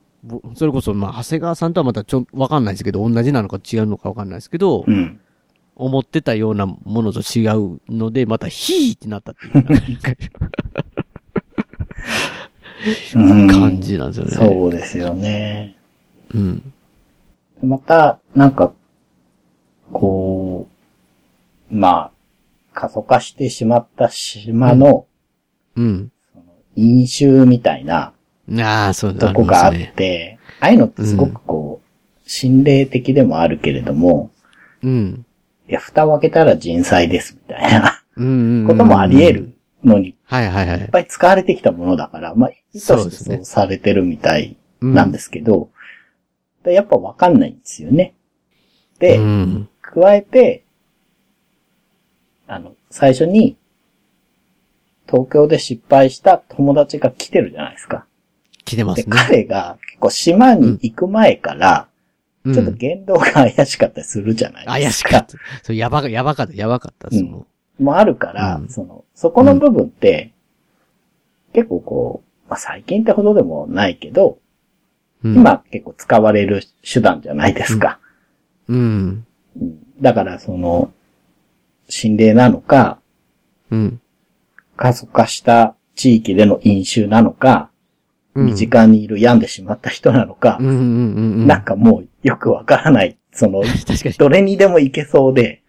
[0.55, 5.19] それこそ、まあ、長谷川さんとはまたちょ、わかんないですけど、同じなのか違うのかわかんないですけど、うん。
[5.75, 9.59] 思ってたようなものと違うので、またヒーってなったっていう
[13.15, 14.31] うん感じなんですよね。
[14.31, 15.77] そうですよね。
[16.33, 16.73] うん。
[17.63, 18.73] また、なんか、
[19.93, 20.67] こ
[21.71, 22.11] う、まあ、
[22.73, 25.05] 過疎化してしまった島の
[25.75, 26.11] うん。
[26.75, 28.13] 飲酒みたいな
[28.61, 34.31] ああ、そうとこがあって、ああいうのってすごくこう、心霊的でもあるけれども、
[34.83, 35.25] うん。
[35.67, 38.65] いや、蓋を開けたら人災ですみたいなうん。
[38.67, 40.87] こともあり得るのに、いはいはいはいっ。
[40.89, 45.69] ぱい使われてきたものだから、まあ、意図してそうされてるみたいうんなんですけど、
[46.63, 48.13] でやっぱわかんないんですよね。
[48.99, 49.69] で、うん。
[49.81, 50.63] 加えて、
[52.47, 53.57] あの、最初に、
[55.07, 58.05] 東京で失敗した友達が来てるじゃないですか。
[58.75, 59.05] で、来てますね。
[59.09, 61.87] 彼が結構島に行く前から、
[62.45, 65.09] うんちょっと言動が怪しかったりするじゃない怪ですか。
[65.09, 65.37] しかった。
[65.61, 67.47] そう、やばか、やばかった、やばかったです、うんも
[67.79, 70.33] もあるから、うんその、そこの部分って、
[71.53, 74.39] 結構こう、まあ、最近ってほどでもないけど、
[75.23, 75.29] う。
[75.29, 77.99] うん、今結構使われる手段じゃないですか。
[78.67, 79.25] うん。
[79.59, 80.93] うんだからその、
[81.89, 82.99] 心霊なのか、
[83.69, 84.01] うん。
[84.77, 87.69] 過疎化した地域での飲酒なのか、うん。
[88.35, 90.57] 身近にいる病んでしまった人なのか。
[90.59, 93.63] なんかもうよくわからない、その。
[94.17, 95.63] どれにでもいけそうで、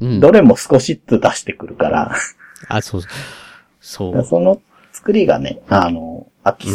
[0.00, 0.20] うん。
[0.20, 2.14] どれも少しずつ出してくるから、
[2.68, 3.02] あ、そう。
[3.80, 4.24] そう。
[4.24, 4.60] その
[4.92, 6.68] 作りがね、あの、飽き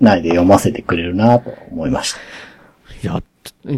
[0.00, 2.18] ないで読ませてくれるなと思いました。
[3.02, 3.22] いや、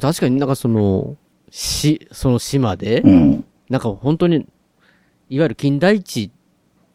[0.00, 1.16] 確かになんかその、
[1.50, 3.44] し、その島で、うん。
[3.68, 4.46] なんか本当に、
[5.28, 6.30] いわゆる近代一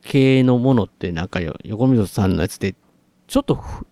[0.04, 2.76] 系のものってなんかよ、横溝さんのやつで、
[3.28, 3.86] ちょっとふ、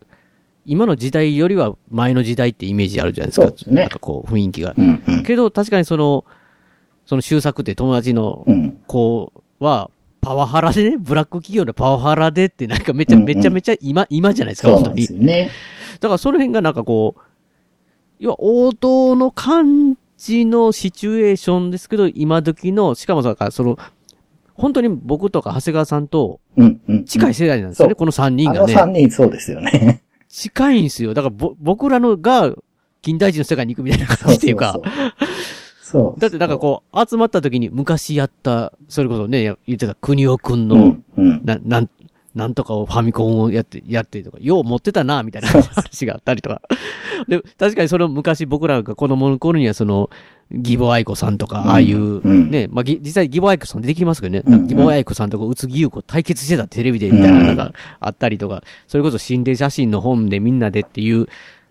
[0.65, 3.47] 今の時代よりは前の時代ってイメージあるじゃないですか。
[3.47, 4.73] そうですねなんかこう雰囲気が。
[4.77, 5.23] うん、うん。
[5.23, 6.25] けど確かにその、
[7.05, 8.77] その修作って友達のうん。
[8.87, 9.89] 子は、
[10.21, 15.35] パワハラでね、 ブラック企業でパワハラでってなんかめちゃめちゃめちゃ今、今じゃないですか、本当にそうなんです。
[15.37, 15.49] よね。
[15.99, 17.21] だからその辺がなんかこう、
[18.19, 23.77] 要は王道の感ちのシチュエーションですけど、今時の、しかもだから、その、
[24.55, 27.05] 本当に僕とか長谷川さんとうん、うん。
[27.05, 28.73] 近い世代なんですよね、そうこの3人あのがね。
[28.73, 30.03] 三人そうですよね。
[30.29, 31.13] 近いんですよ。
[31.13, 32.53] だからぼ、僕らのが、
[33.01, 34.73] 近代人の世界に行くみたいな感じっていうか。
[34.73, 35.13] そうそうそう。
[35.93, 36.19] そう。
[36.19, 41.41] だってなんかこう、集まった時に昔やった、それこそね、や言ってた国尾くんの、うん、うん。
[41.43, 41.89] な、なん、
[42.33, 46.61] なんとかをファミコンをやって、やってとか、よう持ってたな、みたいな話があったりとか。
[47.27, 50.09] で、確かにその昔僕らが子供の頃にはその、
[50.51, 51.69] 義母愛子さんとか、うん。
[51.69, 52.51] ああいう、うん。
[52.51, 61.27] ね、まあ、ぎ実際義母愛子さん出てきますけどね、義母愛子さんとか宇津木優子対決してたテレビでみたいなのがあったりとか、それこそ心霊写真の本でみんなでっていう、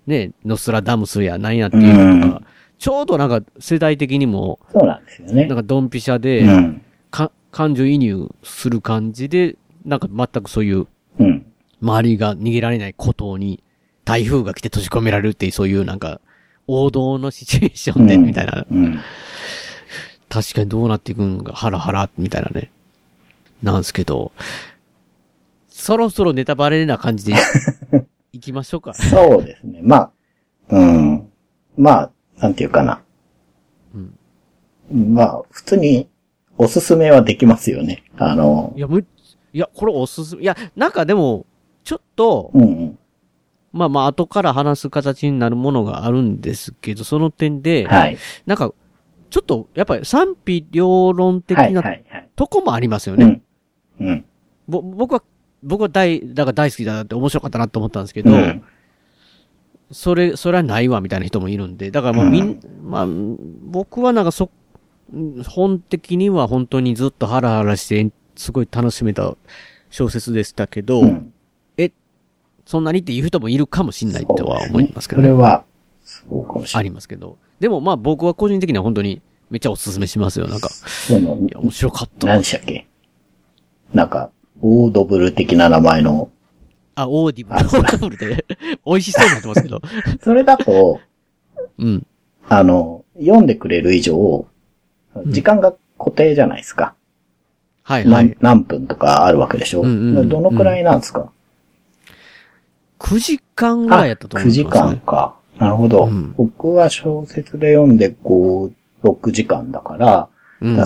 [0.06, 2.46] ね、ノストラダムスやなんやっていうのとか、うん。
[2.78, 5.46] ちょうどなんか世代的にも、そうなんですよね。
[5.46, 5.56] なん。
[5.56, 6.82] かドンピシャで、うん。
[7.10, 10.86] か感情移入する感じで、なんか全くそういう、
[11.18, 11.46] うん。
[11.82, 13.62] 周りが逃げられない孤島に
[14.04, 16.20] 台風が来て閉じ込められるっていうそういうなんか
[16.72, 19.00] 王道のシチュエーションでみたいな、うん。
[20.28, 22.70] 確かにどうなっていくんかハラハラみたいなね。
[23.62, 24.32] なんですけど、
[25.68, 27.34] そろそろネタバレな感じで
[28.32, 28.94] い きましょうか。
[28.94, 29.80] そうですね。
[29.82, 30.10] まあ、
[30.68, 31.28] うん。
[31.76, 33.02] まあ、なんていうかな。
[34.92, 36.08] まあ、普通に
[36.58, 38.04] おすすめはできますよね。
[38.16, 39.00] あのい、や、む、
[39.52, 40.42] いや、これおすすめ。
[40.42, 41.46] いや、なんかでも、
[41.84, 42.98] ちょっと、うんうん。
[43.72, 48.18] まあまあ後から話す形になるものがあるんですけど、その点で、はい。
[48.46, 48.72] なんか、
[49.30, 52.28] ちょっと、やっぱり賛否両論的はい、なはい、はい。
[52.36, 53.42] とこもありますよね。
[53.98, 54.06] うん。
[54.06, 54.24] うん。
[54.68, 55.22] ぼ僕は、
[55.62, 58.62] 僕は大、だから大好きだなって面白かったなと思ったんですけど、うん。
[59.90, 64.50] それ、それはないわみたいな人もいるんで、だからまあみん、まあ、僕はなんかそ、
[65.48, 69.36] 本的には本当にずっとハラハラして、すごい楽しめた
[69.90, 71.31] 小説でしたけど、うん。
[72.72, 75.64] そんなにっていう人もいるかもしれないとは思いますけど、それは、
[76.02, 76.88] そうかもしあれない。
[76.88, 77.36] りますけど。
[77.60, 80.48] でもまあ僕は個人的には本当にめっちゃおすすめしますよ。
[80.48, 80.70] なんか、
[81.10, 81.18] いや、
[81.60, 82.26] 面白かった。
[82.28, 82.86] 何でしたっけ？
[83.92, 84.30] なんか、
[84.62, 86.30] オードブル的な名前の、
[86.94, 88.46] あ、 Audible、Audible で
[88.86, 89.82] 美味しそうになってますけど。
[90.24, 90.98] それだと、
[91.78, 92.06] うん。
[92.48, 94.46] あの、読んでくれる以上、
[95.26, 96.94] 時間が固定じゃないですか。
[97.82, 98.10] はいはい。
[98.10, 101.30] 何何分とかあるわけでしょ、うんうんうんどのくらいなんですか、
[103.02, 104.64] 9時間ぐらいやったと思9います、ね。
[104.64, 105.36] 時間か。
[105.58, 108.72] なるほど、うん僕は小説で読んで5、
[109.04, 110.28] 6時間だから、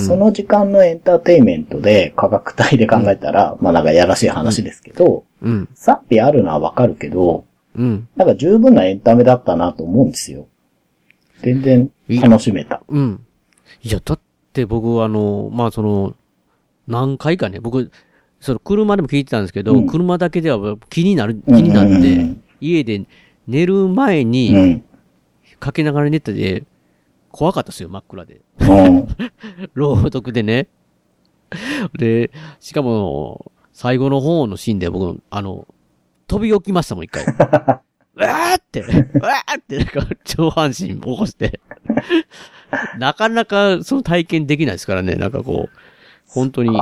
[0.00, 5.68] その時間のエンターテインメントで価格帯で考えたら、まあなんかやらしい話ですけど、うん。
[5.74, 7.44] 賛否あるのはわかるけど、
[7.76, 8.08] うん。
[8.16, 10.48] なんか十分なエンタメだったなと思うんですよ。
[11.42, 11.90] 全然
[12.22, 12.82] 楽しめた。
[12.88, 13.26] うん。
[13.82, 14.20] いや、だっ
[14.54, 16.14] て僕はあの、まあその、
[16.88, 17.90] 何回かね、僕、
[18.40, 23.06] その車でも聞いてたんですけど、うん車だけでは気になる、気になって、家で
[23.46, 24.84] 寝る前うにん。
[25.58, 26.64] かけながら寝てて、
[27.30, 28.40] 怖かったですよ、真っ暗で。
[28.60, 29.08] うん。
[29.74, 30.68] 朗読でね。
[31.98, 35.66] で、しかも、最後の方のシーンで僕、あの、
[36.26, 37.24] 飛び起きましたもん、一回。
[38.16, 38.84] うわーって、う
[39.20, 41.60] わーって、なんか、上半身起こして。
[42.98, 45.78] なかなか、その体験できないですからね、なんかこう、
[46.26, 46.80] 本当に、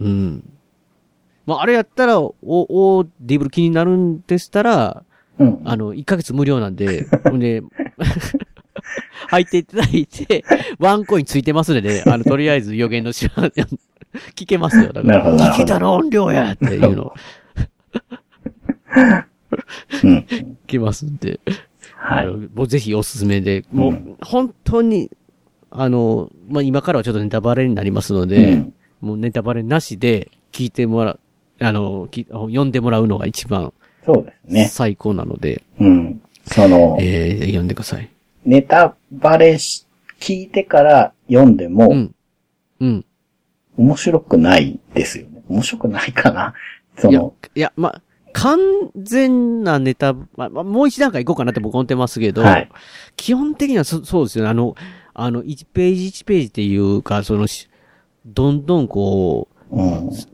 [0.00, 0.44] うん。
[1.50, 5.04] まあ、あれやったら、お、お、ディブル気になるんでしたら、
[5.38, 5.62] うん。
[5.64, 7.62] あの、1ヶ月無料なんで、ほんで、
[9.28, 10.44] 入っていただいて、
[10.78, 13.50] ワンコインついてますので、あの、とりあえず予言の知ら
[14.36, 14.92] 聞けますよ。
[14.92, 17.14] だから、聞けたの音量やっていうの、
[20.04, 20.16] うん。
[20.18, 21.40] 聞けますんで、
[21.96, 22.26] はい。
[22.26, 25.10] もうぜひおすすめで、もう、本当に、
[25.70, 31.20] あの、まあ、今からはちょっとネタバレになりますので、うんもうネタバレなしで聞いてもらう、
[31.60, 33.72] あの、き読んでもらうのが一番
[34.04, 34.68] そうですね。
[34.68, 36.22] 最高なので、うん。
[36.46, 38.08] その、えー、読んでください。
[38.44, 39.86] ネタバレし、
[40.18, 42.14] 聞いてから読んでも、うん。
[42.80, 43.04] うん。
[43.76, 45.42] 面白くないですよね。
[45.48, 46.54] 面白くないかな。
[46.96, 48.00] そいやの、、いや、ま、
[48.32, 48.58] 完
[48.96, 52.70] 全なネタ、ま、まもう一段階行こうかなって僕思ってますけど、はい。
[53.16, 54.50] 基本的にはそそうですよね。
[54.50, 54.74] あの、
[55.14, 57.68] あの、1ページ1ページっていうか、そのし、
[58.24, 59.59] どんどんこうん。
[59.59, 59.59] う、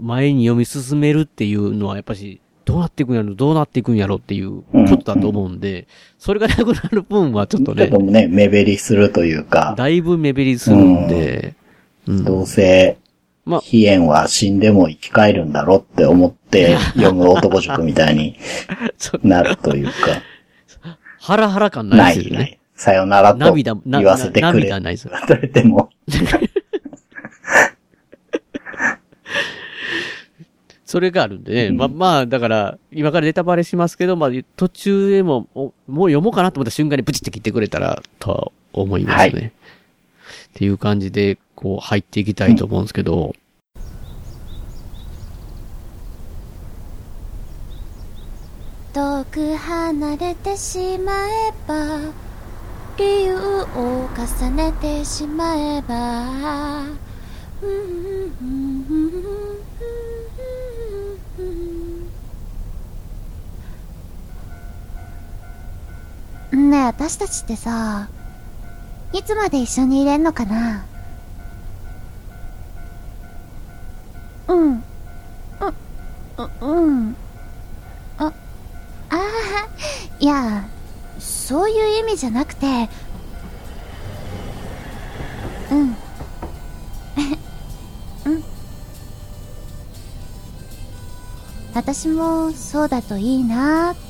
[0.01, 5.87] 前に読み進めるっていうのはやっぱし、どうなっていくんやろ、どうなっていくんやろっていうことだと思うんで、
[6.19, 11.55] それがなくなる分はちょっとねちょっ、とね、目減りするというか、だいぶ目減りするんで、
[12.07, 12.25] うん。
[12.25, 12.99] どうせ、
[13.45, 13.61] まあ。
[13.61, 18.37] 飛燕は死んでも生き返るんだろって思って読む男塾みたいに
[18.99, 19.93] そなるというか、
[21.21, 22.37] ハラハラ感なないですよね。
[22.37, 22.59] いない。
[22.75, 24.43] さよならと言わせてくれ。
[24.43, 25.09] 涙ないです
[25.41, 25.91] れて も、
[30.87, 31.71] それがあるんでね。
[31.73, 39.53] ま、まあ、だから、今からネタバレしますけど、まあ、途中でも、おもう読もうかなと思った瞬間にブチって切ってくれたら、と思いますね。
[40.51, 43.35] っていう感じで、こう入っていきたいと思うんですけど、
[48.93, 52.01] 遠く離れてしまえば
[52.97, 56.85] 理由を重ねてしまえば
[66.57, 68.09] ねえ私たちってさ
[69.13, 70.85] いつまで一緒にいれんのかな？
[74.49, 74.75] うん。
[74.77, 74.83] う
[76.39, 77.17] ううん。
[78.19, 78.33] ああ
[79.11, 79.23] あ
[80.19, 80.65] いや
[81.19, 82.67] そういう意味じゃなくて
[85.71, 85.97] うん。
[88.25, 88.45] うん。
[91.75, 94.06] 私もそうだといいなって。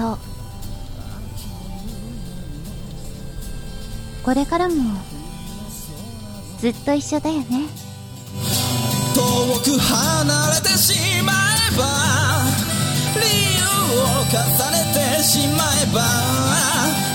[0.00, 0.18] そう。
[4.24, 4.74] これからも
[6.58, 7.66] ずっと一緒だよね。
[9.14, 9.20] 遠
[9.60, 11.84] く離れてしまえば
[13.20, 13.20] 理
[13.58, 13.64] 由
[14.00, 14.36] を重
[14.70, 14.78] ね
[15.18, 16.00] てしまえば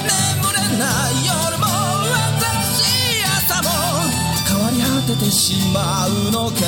[0.03, 0.13] 眠
[0.53, 1.65] れない夜も
[2.37, 2.77] 新し
[3.19, 3.69] い朝も
[4.45, 5.43] 変わり果ててし
[5.73, 6.65] まうのか。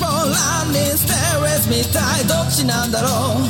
[0.00, 0.96] people running
[1.68, 3.42] みたいどっちなんだろう。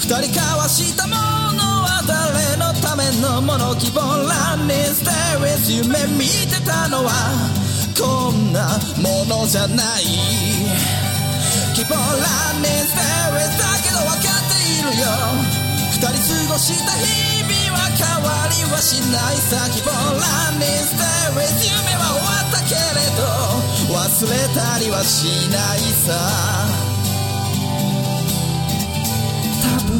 [0.00, 1.14] 二人交わしたも
[1.52, 3.76] のは誰のためのもの？
[3.76, 5.10] 希望ランニンステ
[5.44, 7.12] イズ夢見てたのは
[7.92, 10.04] こんなものじゃない。
[11.76, 12.00] 希望ラ
[12.56, 12.96] ンニン running
[13.60, 15.04] だけど分かっているよ。
[15.92, 22.80] 二人過ごした日々は変わりはしない先も Running ズ夢は終わったけれ
[23.14, 23.77] ど。
[23.90, 26.12] 忘れたりはしないさ。
[29.62, 29.90] 多分。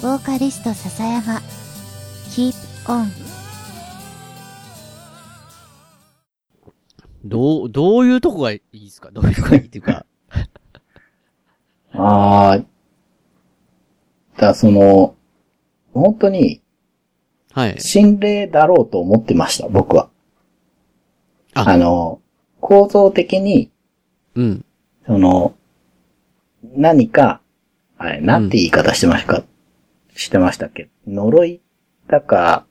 [0.00, 1.40] ボーカリスト笹山。
[2.30, 2.54] Keep
[2.86, 3.06] on
[7.24, 9.10] どう、どういうとこがいいですか？
[9.10, 10.06] どういうとこがいいっていうか。
[11.92, 15.16] ああ、だからその、
[15.92, 16.62] 本当に
[17.58, 17.80] はい。
[17.80, 20.10] 心霊だろうと思ってました、僕は。
[21.54, 22.20] ああの、
[22.60, 23.72] 構造的に、
[24.36, 24.64] うん。
[25.04, 25.56] その、
[26.76, 27.40] 何か、
[27.96, 29.44] あれ、なんて言い方してましたか、
[30.14, 30.88] してましたっけ？
[31.08, 31.60] 呪い
[32.06, 32.64] だか、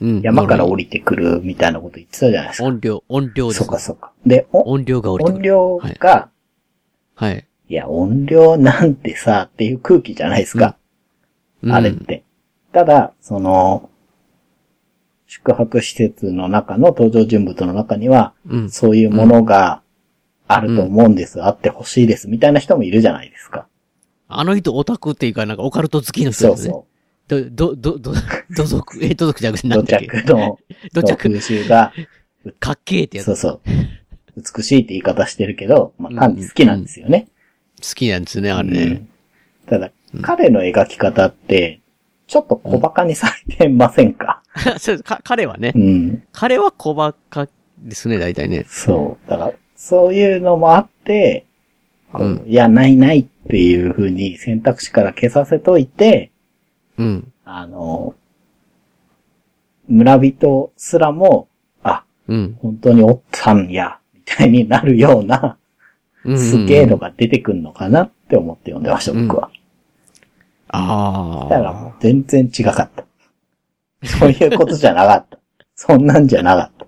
[0.00, 0.20] うん。
[0.22, 2.64] 山から降りてくるみたいなこと言ってたじゃないですか。
[2.64, 3.58] 音量、音量です。
[3.58, 4.12] そうかそうか。
[4.24, 5.36] で、お音量が降りてくる。
[5.36, 6.30] 音量が、
[7.16, 7.46] はい。
[7.68, 10.78] いや、音量なんてさ、っていう空気じゃないですか。
[11.62, 12.24] うんあれって。
[12.72, 13.90] ただ、その、
[15.32, 18.70] 宿泊施設の中の登場人物の中には、うん。
[18.70, 19.80] そういうものが
[20.46, 23.66] あると思うんです、あってほしいです、みたいな人もいるじゃないですか。
[24.28, 26.74] あの人オタクっていうか、なんかオカルト好きの人そうですね。
[26.74, 26.86] そ
[27.28, 28.12] ど、ど、ど、ど、
[28.50, 29.70] 土族、 え、土族じゃなくてう。
[29.70, 30.58] 土なんだっけ着の、
[30.92, 31.94] 土着風習が、
[32.60, 33.26] かっけーってやつ。
[33.26, 33.60] そうそう。
[34.36, 37.28] 美しいって言い方してるけど、まあ、単に好きなんですよね。
[37.80, 39.08] 好きなんですね、あれうねん。
[39.66, 41.81] ただ、彼の描き方って、
[42.32, 44.42] ちょっと小馬鹿にされてませんか？
[44.80, 46.22] そうですか彼はねう、ん。
[46.32, 47.46] 彼は小馬鹿
[47.78, 48.64] ですね、大体ね。
[48.68, 49.30] そう。
[49.30, 51.44] だから、そういうのもあって、
[52.10, 56.30] こううんいや、ないないっていう風に選択肢から消させといて、
[56.96, 57.32] うん。
[57.44, 58.14] あの、
[59.88, 61.48] 村人すらも、
[61.82, 62.56] あ、うん。
[62.62, 65.58] 本当におったんや、みたいになるような、
[66.24, 66.38] うん。
[66.38, 69.50] スケールが出てくるのかなって思って読んでました、僕は。
[70.72, 71.94] あだからもうあ。
[72.00, 73.04] 全然違かった。
[74.06, 75.38] そういうことじゃなかった。
[75.74, 76.86] そんなんじゃなかった。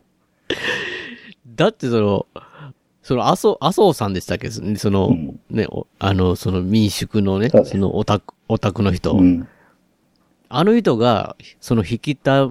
[1.54, 2.26] だってその、
[3.02, 4.50] その、麻生、麻生さんでしたっけ？
[4.50, 9.12] その、うんね、おあの、その民宿のね、そのオタク、オタクの人。
[9.12, 9.46] うん。
[10.48, 12.48] あの人が、その引きた、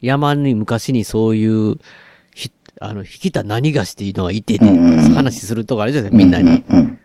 [0.00, 1.76] 山に昔にそういう、
[2.34, 6.10] ひあの、引きた何がしっていうのがいてってうんうんうん話するとかあれじゃない？
[6.10, 6.64] ですか、みんなに。
[6.68, 6.97] うんうん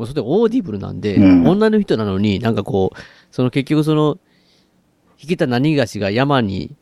[0.00, 2.98] もうそれでオーディブルなんで、うん女の人なのになんかこう、
[3.30, 4.16] その結局その、
[5.20, 6.74] 引きた何がしが山に、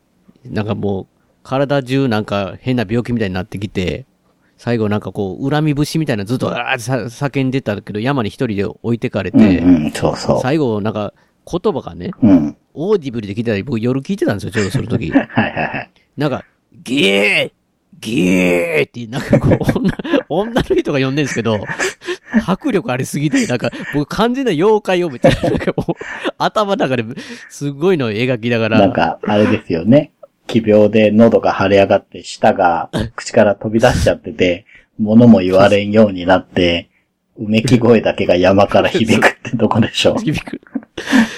[0.44, 1.06] なんかもう、
[1.42, 4.06] 体中なんか変な病気みたいになってきて、
[4.56, 9.40] 最後なんかこう、恨み節みたいなずっとあ叫んでたけど、山に一人で置いてかれうん。
[9.40, 11.12] て、うんうん、そうそ最後なんか
[11.50, 12.28] 言葉がね、う。
[12.28, 12.56] うん。
[12.74, 15.10] オーディブルで聞いてたり、僕夜聞いてたんですよ、ちょうどその時。
[15.10, 15.90] はいはいはい。
[16.16, 17.58] なんか、ゲー
[18.00, 19.92] ゲーって、なんかこう、女、
[20.28, 21.58] 女の人が呼んでるんですけど、
[22.46, 25.94] 迫力ありすぎて、なんか、僕完全な妖怪をみたいな、 なんかもう、
[26.38, 27.04] 頭の中で
[27.48, 30.12] すごいのを描きながら、なんか、あれですよね。
[30.46, 34.64] 奇病で喉が腫れ上がって、舌が 口から飛び出しちゃってて、
[34.98, 36.90] 物も言われんようになって、
[37.38, 40.16] うめき声だけが山から響くってとこでしょ。
[40.16, 40.60] 響く。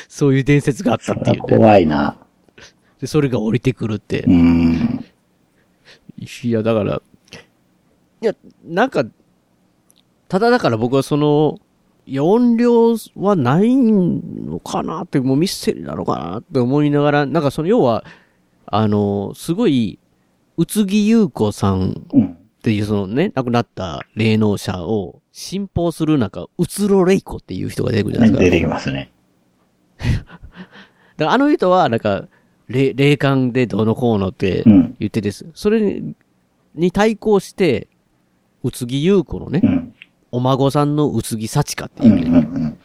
[0.09, 1.41] そういう伝説があったっていうね。
[1.43, 2.17] 怖いな。
[3.01, 4.31] で、それが降りてくるってう。
[4.31, 5.05] ん。
[6.19, 7.03] いや、だから、
[8.23, 8.35] いや、
[8.65, 9.05] なんか、
[10.31, 11.59] ただだから僕はその、
[12.09, 18.05] 音量はないのかなって、もうミステリーなのかなって思いながら、なんかその要は、
[18.67, 19.99] あの、すごい、
[20.57, 22.27] 宇津木優子さんうん。
[22.61, 28.45] っていうそのね、亡くなった霊能者を信奉するなんか、うつろれいこっていう人が出てくるじゃないですか。
[28.45, 29.11] 出てきますね。
[29.99, 30.25] だか
[31.17, 32.29] らあの人は、なんか、
[32.69, 34.95] 霊、霊感でどうのこうのってうん。
[35.01, 35.47] 言ってです。
[35.55, 36.15] それに
[36.77, 37.89] に対抗して、
[38.63, 39.95] 宇津木優子のねう、ん。
[40.33, 42.19] お孫さんの宇津木幸香ってうん。
[42.19, 42.55] いうね、うん。
[42.55, 42.79] うん。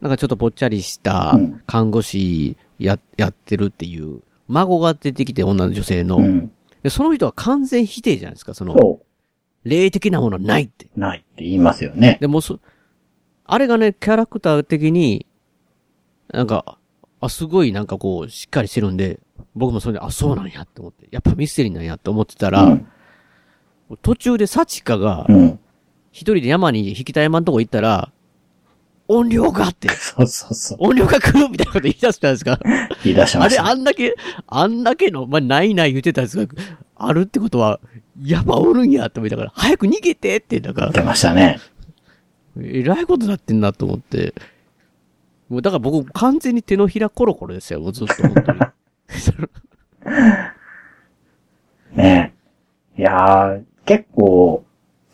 [0.00, 6.52] なんかちょっとぽっちゃりしたうん看護師や、やってるっていう、孫が出てきて女の女性の、うん。
[6.82, 9.00] でその人は完全否定じゃないですか、その、そ
[9.64, 10.86] 霊的なものはないって。
[10.96, 11.00] う。
[11.00, 12.18] ないって言いますよね。
[12.20, 12.58] でもそ、
[13.44, 15.26] あれがね、キャラクター的に、
[16.32, 16.78] なんか、
[17.20, 19.20] あ、すごいなんかこう、しっかりしてるんで、
[19.54, 22.88] 僕もそれで、あ、そうなんやって思って、やっぱミステリーなんやって思ってたら、うん。
[24.02, 25.58] 途中でサチカがう、ん。
[26.12, 28.12] 一人で山に引きた山のとこ行ったら、
[29.08, 30.78] 音量がって、 そうそうそう。
[30.80, 32.60] 音量が来るみたいなこと言い出したんですか
[33.02, 33.66] 言い出しあれ、ました。
[33.66, 34.14] あんだけ、
[34.46, 36.52] あんだけの、まあ、ないない言ってたやつが、
[36.96, 37.80] あるってことは、
[38.22, 41.58] やっぱおるんやって思いながら、早く逃げてって、なんか、出ましたね。
[42.60, 44.34] えらいことなってんなと思って。
[45.48, 48.60] もうだから僕完全に手のひらコロコロですよ、もうずっと本当に。
[51.96, 52.32] ね
[52.96, 54.64] いやー、結構、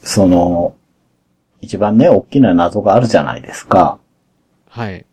[0.02, 0.75] その、
[1.66, 3.98] 一番ね、大きな謎があるじゃないですか。
[4.68, 5.04] はい。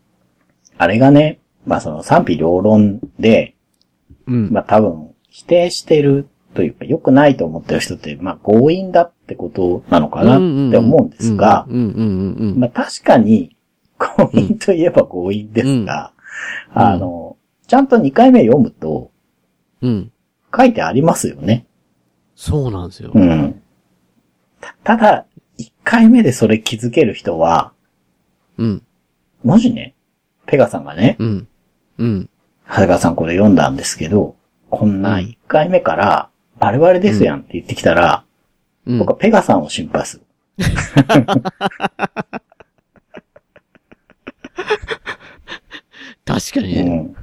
[0.78, 3.56] あれがね、まあその賛否両論で、
[4.28, 4.52] うん。
[4.52, 10.38] まあ多分、否定してるというか、良くないと思ってる人って、まあ強引だってことなのかなっ
[10.72, 11.66] て思うんですが。
[11.68, 13.58] まあ確かに、
[13.98, 16.14] 強引といえば強引ですが、
[16.76, 17.38] うんあの、
[17.68, 19.12] ちゃんと2回目読むと
[19.82, 20.12] うん。
[20.56, 21.66] 書いてありますよね。
[22.36, 23.12] そうなんですよ。
[23.14, 23.62] うん。
[24.62, 25.33] たただ、1
[25.84, 27.74] 回目でそれ気づける人は、
[28.58, 28.84] うん。
[29.44, 29.96] もしね、
[30.46, 31.48] ペガさんがね、うん。
[31.98, 32.30] うん。
[32.68, 34.36] 長谷川さんこれ読んだんですけど、
[34.70, 36.30] こんな1回目から、
[36.60, 38.26] バレバレですやんって言ってきたら、
[38.86, 39.00] うん。
[39.00, 40.24] 僕はペガさんを心配する。
[46.26, 47.16] 確かにね。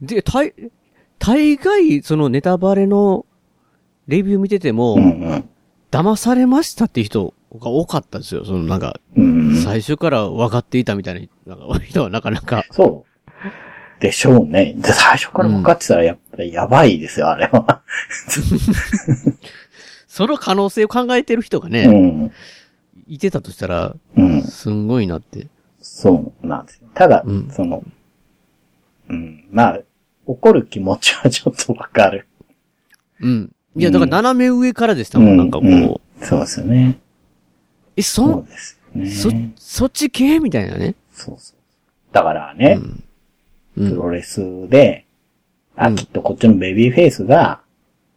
[0.00, 0.06] うん。
[0.06, 0.52] で、大、
[1.18, 3.24] 大概、そのネタバレの
[4.08, 5.48] レビュー見てても、うんうん。
[5.94, 8.44] 騙されましたって人が多かったですよ。
[8.44, 9.62] そのなんか、うん。
[9.62, 12.64] 最初から分かっていたみたいな、なんか、人はなかなか。
[12.72, 13.10] そう。
[14.00, 14.74] でしょうね。
[14.76, 17.82] で、最初から分かってたらやっぱりやばいですよ、あれは。
[20.08, 22.32] その可能性を考えてる人がうね、ん。
[23.06, 24.42] いてたとしたら、うん。
[24.42, 25.46] すんごいなって。
[25.80, 26.88] そうなんですよ。
[26.94, 27.84] ただ、うんその、
[29.08, 29.46] うん。
[29.52, 29.80] まあ、
[30.26, 32.26] 怒る気持ちはちょっとわかる。
[33.20, 33.52] うん。
[33.76, 35.36] いや、だから斜め上からでしたもん、うん。
[35.36, 36.98] なんかこう、うんそうですよね。
[37.96, 38.78] え、そうそ、です
[39.26, 39.52] よね。
[39.56, 40.94] そ、そっち系みたいなね。
[41.12, 41.56] そうそう。
[42.12, 42.78] だからね、
[43.76, 43.90] うん。
[43.90, 45.06] プロレスで、
[45.76, 47.60] あ、うんきっとこっちのベビーフェイスが、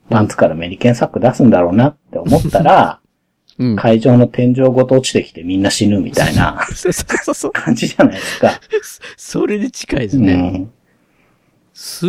[0.10, 3.00] パンツからメリケンサック出すんだろうなって思ったら、
[3.60, 3.76] うん。
[3.76, 7.52] 会場の天井ごと落ちてきてみんな死ぬみたいなそうそうそう。
[7.52, 8.52] 感じじゃないですか。
[9.18, 10.36] それで近いですうね。
[10.36, 10.72] ん。
[11.74, 12.06] す、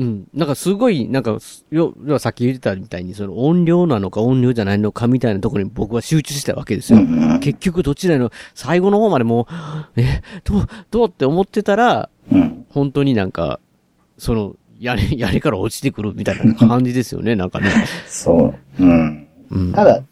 [0.00, 0.28] うん。
[0.32, 1.38] なんかすごい、なんか、
[1.70, 7.00] よ、要はさっき言ってたみたいに、その音量なのか音量じゃないのかみたいなところに僕は集中してたわけですよ。
[7.40, 9.46] 結局どちらの、最後の方までも
[9.94, 12.64] う、え、どう、どうって思ってたら、うん。
[12.70, 13.60] 本当になんか、
[14.16, 17.68] その、屋根、屋根から落ちてくるみたいな感じですよね、なんかね。
[18.08, 18.82] そう。
[18.82, 19.28] うん。
[19.50, 19.72] うん。
[19.72, 20.02] ただ、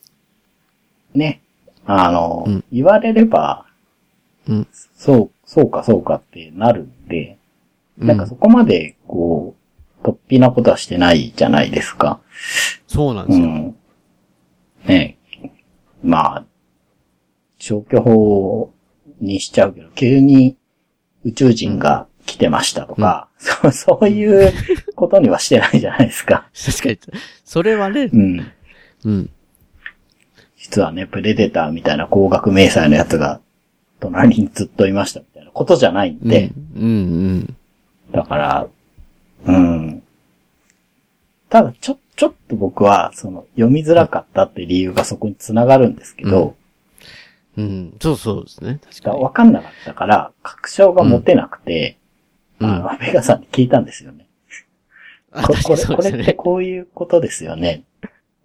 [1.14, 1.40] ね、
[1.86, 3.64] あの、うん言われれば、
[4.46, 7.38] うんそう、そうかそうかってなるんで、
[7.96, 9.57] なんかそこまで、こう、
[10.12, 12.20] 突飛なことはしてないじゃないですか。
[12.86, 13.46] そうなんですよ。
[13.46, 13.74] うん。
[14.86, 15.18] ね
[16.02, 16.44] まあ、
[17.58, 18.72] 消去法
[19.20, 20.56] にしちゃうけど、急に
[21.24, 24.52] 宇宙人が来てましたとか、そう そういう
[24.94, 26.48] ことにはしてないじゃないですか。
[26.54, 26.98] 確かに。
[27.44, 28.52] それはねう、ん。
[29.04, 29.30] うん。
[30.56, 33.40] 実はね、プレデターみたいな高額明細のやつが、
[34.00, 36.28] 隣にずっといましたみたいなことじゃないんうん。
[36.28, 37.56] で、うん、うん。
[38.12, 38.68] だから、
[39.46, 40.02] うん。
[41.48, 46.56] ただ、ちょ、ちょっと僕は、その、読みづらかったって理由がそこに繋がるんですけど、
[47.56, 47.96] うん。
[48.00, 48.78] そうそうですね。
[48.84, 49.22] 確かに。
[49.22, 51.98] わかんなかったから、確証が持てなくて、
[52.60, 54.26] うんあの、ペガさんに聞いたんですよね。
[55.32, 56.32] あここれ、確かにそうこれって。
[56.34, 57.84] こういうことですよね。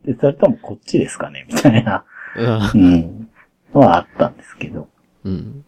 [0.05, 1.45] で、それともこっちですかね？
[1.47, 3.29] みたいな、うんうん。
[3.73, 4.87] のはあったんですけど。
[5.23, 5.65] うん。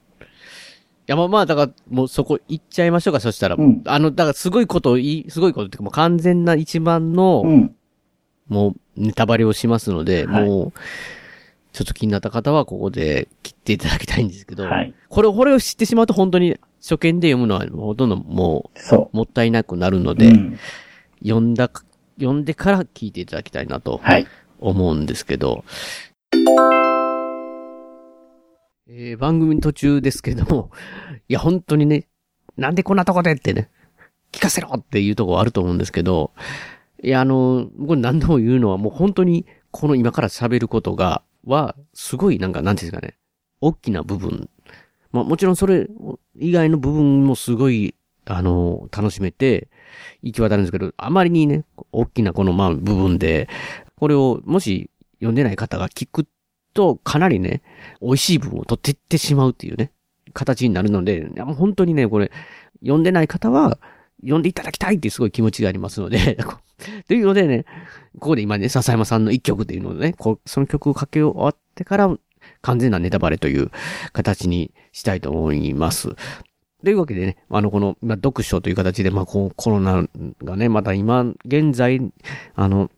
[1.08, 3.56] いや、まあまあ、だから、もうそこ行っちゃいましょうか、そしたら。
[3.56, 7.76] うんあの、だからすごいことい、すごいことっていうか、もう完全な一番の、うん。
[8.48, 10.74] もう、ネタバレをしますので、はいもう、
[11.74, 14.94] ちょっと気になった方はここで切っていただきたいんですけど、はい。
[15.10, 20.16] これ、これを知ってしまうと本当に初見で読むのはほとんども、そうもったいなくなるのう。
[20.16, 20.58] で、うん
[21.22, 21.84] 読んだか、
[22.20, 24.28] 読んでから聞いていただきたいなとはい。
[24.60, 25.66] 思うんですけど、
[28.88, 30.70] えー番組途中ですけども、
[31.28, 32.08] いや、本当にね、
[32.56, 33.70] なんでこんなとこでってね、
[34.32, 36.32] 聞かせろっていうとこあると思うんですけど、
[37.04, 43.18] いや、あの、僕何度も言うのはもう本当に、この今から喋ることが、は、すごいなんか、なんていうんですかね、
[43.60, 44.50] 大きな部分。
[45.12, 45.88] まあもちろんそれ
[46.38, 49.70] 以外の部分もすごい、あの、楽しめて、
[50.22, 53.50] 行き渡るんですけど、あまりにね、大きなこのまあ部分で、
[53.96, 56.28] これをもし読んでない方が聞く
[56.76, 57.64] と、かなりね、
[58.02, 59.92] 美味しい部分を取っていってしまうっていうね、
[60.34, 62.32] 形になるので、いやもう本当にね、これ、
[62.82, 63.80] 読んでない方は、
[64.22, 66.38] 読んでいただきたいっていうすごい気持ちがありますので、
[67.08, 67.66] というのでね、
[68.20, 72.16] ここで今ね、笹山さんの一曲っていうのをね、こうその曲をかけ終わってから、
[72.62, 73.72] 完全なネタバレという
[74.12, 76.16] 形にしたいと思います。
[76.84, 80.08] というわけでね、あの、この、ま、読書という形で、まあ、こう、コロナ
[80.44, 82.00] がね、また今、現在、
[82.54, 82.92] あの、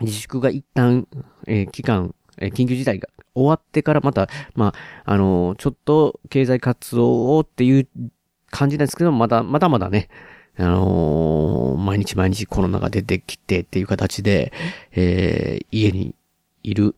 [0.00, 1.08] 自粛が一旦、
[1.46, 4.74] えー期間、え緊急事態が終わってからまた、ま
[5.04, 7.88] あ、あのちょっと経済活動をっていう
[8.50, 10.08] 感じなんですけど、まだ、まだまだね、
[10.56, 14.52] あのー毎日毎日コロナが出てきてっていう形で、
[14.92, 16.14] えー家に
[16.62, 16.94] いる、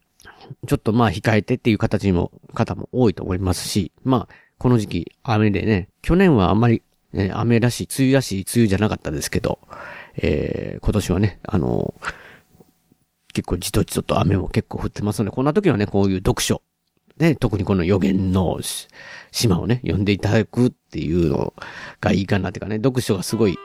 [0.66, 6.82] ちょっとまあ控えてっていう形にも、方も多いと思いますし、まあ、この時期雨でね、去年はあんまり、
[7.12, 9.58] ね、雨らしい、梅雨らしい梅雨じゃなかったですけど、
[10.16, 12.25] えー今年はね、あのー
[13.36, 16.62] 結構じとじとと雨も結構降ってますので、こんな時はね、こういう読書。
[17.18, 18.58] ね、特にこの予言の
[19.30, 21.52] 島をね、読んでいただくっていうの
[22.00, 23.58] がいいかなっていうかね、読書がすごい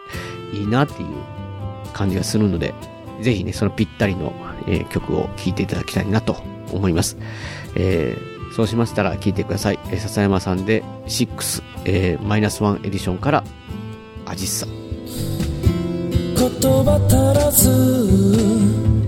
[0.54, 1.08] いいなっていう
[1.94, 2.74] 感じがするので、
[3.22, 4.34] ぜひね、そのぴったりの、
[4.68, 6.36] えー曲を聴いていただきたいなと
[6.74, 7.16] 思います。
[7.76, 9.80] えーそうしましたら聴いてください。
[9.86, 13.46] えー笹山さんで6、えマイナスワンエディションから
[14.26, 14.66] アジッサ。
[14.66, 16.50] 言
[16.84, 19.01] 葉足らず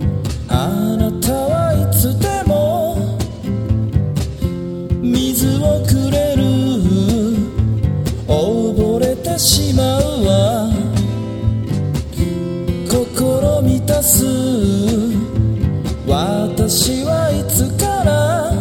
[16.63, 18.51] 私はいつから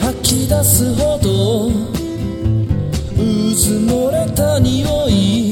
[0.00, 1.68] 吐き出すほど
[3.16, 3.22] う
[3.54, 5.43] ずもれた匂い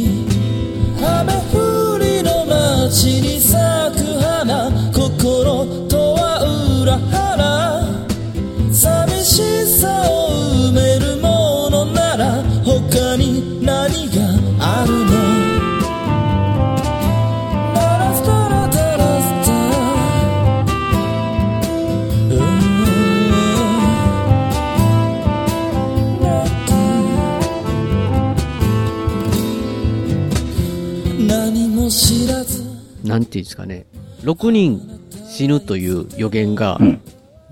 [33.33, 33.87] ていうんですかね、
[34.23, 37.01] 6人死ぬという予言がうん、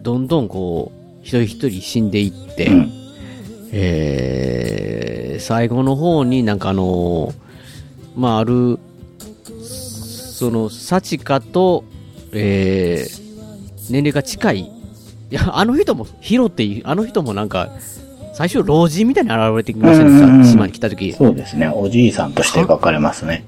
[0.00, 2.92] どんどんこう、一人一人死んでいって、うん
[3.72, 7.50] えー、最後の方になんかあのー
[8.16, 8.78] まあ、ある、
[9.62, 11.84] その、サチカと、
[12.32, 14.70] えー、年齢が近い、い
[15.30, 17.70] や、あの人も、ヒロってあの人もなんか、
[18.34, 21.12] 最初老人みたいに現れてきました、うんうんうん島に来た時。
[21.12, 21.68] そうですね。
[21.68, 23.44] おじいさんとして描かれますね。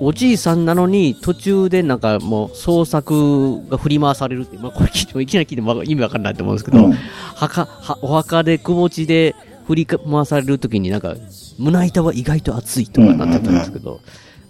[0.00, 9.34] おじいさんなのに、途中でなんかもう創作が振り回されるって、まあこれ聞いてもいきなり聞いても意味わかんないと思うんですけど、うん墓、はお墓でくぼ地で
[9.66, 11.14] 振り回されるときになんか、
[11.58, 14.00] 胸板は意外と熱いとかなってたんですけど、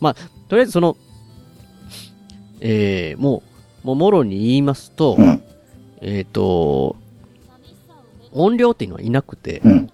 [0.01, 0.15] まあ、
[0.49, 0.97] とりあえずその、
[2.61, 3.43] えー、も
[3.85, 5.43] う、もうもろに言いますと、うん。
[6.01, 6.97] えっ、と、
[8.33, 9.91] 音量っていうのはいなくて、うん。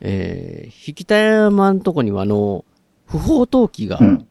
[0.00, 2.64] えー、引田山のとこにはあの、
[3.06, 4.28] 不法投棄がうん。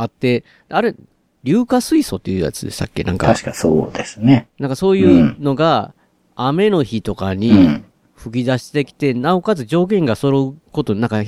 [0.00, 0.94] あって、あれ、
[1.44, 3.04] 硫化水素っていうやつでしたっけ？
[3.04, 4.48] なんか確、かそうですね。
[4.58, 5.94] なんかそういうのが、
[6.36, 7.84] 雨の日とかうにん。
[8.14, 11.22] 吹き出してきて、なおかつ条件が揃うこと、なんか、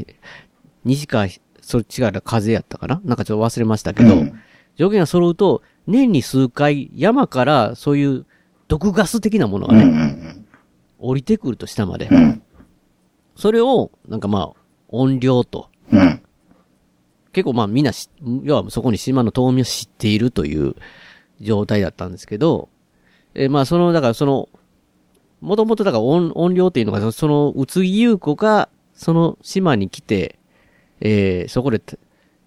[0.85, 1.27] 西か、
[1.61, 3.01] そっちから風やったかな？
[3.05, 4.41] なんかちょっと忘れましたけど、うん
[4.77, 8.25] 条件が揃うと、年に数回山からそういう
[8.67, 9.91] 毒ガス的なものがね、うん。
[9.91, 10.47] うん。
[10.99, 12.09] 降りてくると下まで。
[12.11, 12.43] うん。
[13.37, 16.20] それを、なんかまあ、音量とうん。
[17.33, 18.09] 結構まあみんなし、
[18.43, 20.75] 要はそこに島の島民を知っているという
[21.41, 22.69] 状態だったんですけど、
[23.35, 24.49] えーまあその、だからその、
[25.41, 30.39] もともとだから音音量っていうのが、その、宇津木優子が、その島に来て、
[31.01, 31.81] えーそこで、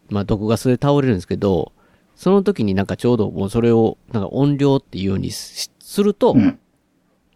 [0.09, 1.71] まあ毒ガスで倒れるんですけど、
[2.15, 6.59] その時になんかちょうどもうそれを、なんか音量っていうようにしすると、うん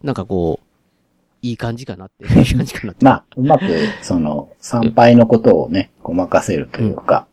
[0.02, 0.66] なんかこう、
[1.42, 3.04] いい感じかなって、 いい感じかなって。
[3.04, 3.64] まあ、うまく、
[4.02, 7.26] その、参拝のことをね、ごまかせるというか、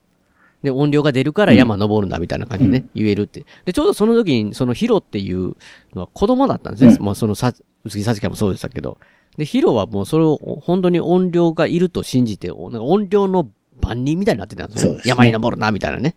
[0.65, 3.45] で、音量が出るから山登るんだみたいな感じでね、言えるって。
[3.63, 5.55] で、ちょうどその時に、そのヒロっていう
[5.93, 6.95] のは子供だったんですね。
[6.99, 7.53] うんまあそのさ、
[7.85, 8.97] 宇津木さちかもそうでしたけど。
[9.37, 13.49] で、ヒロはもうそれを本当に音量がいると信じて、なんか音量の
[13.79, 16.15] 番人みたいになってたんですよ、そうですね山に登るな、みたいなね。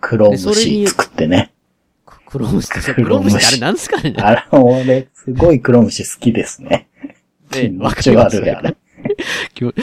[0.00, 1.52] 黒虫作ってね。
[2.06, 6.88] く黒虫って、黒虫ってあれなんですかねあれ、俺、すごい黒虫好きですね。
[7.50, 8.76] 気ねわかります悪い、あれ。
[9.58, 9.82] 今日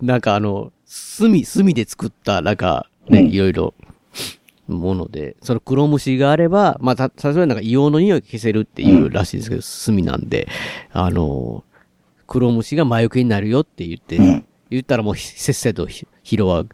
[0.00, 0.72] なんかあの、
[1.18, 3.74] 炭、炭で作った、なんか、ね、うんいろいろ、
[4.68, 10.46] もので、その黒虫があれば、まあ、た、例えばなんか硫黄の匂いが消せるっていうらしいんですけど、炭なんで、
[10.92, 11.64] あの、
[12.26, 16.66] 黒虫が魔除けになるよって言って、うん言ったらもうひせっせとひヒロは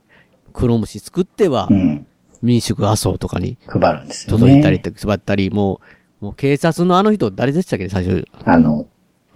[0.52, 2.06] 黒虫作ってはう、ん。
[2.42, 4.40] 民宿麻生とかに配るんですよね。
[4.40, 5.80] 届いたり配ったり、も
[6.20, 8.26] う、もう警察のあの人誰でしたっけ最初。
[8.44, 8.88] あの、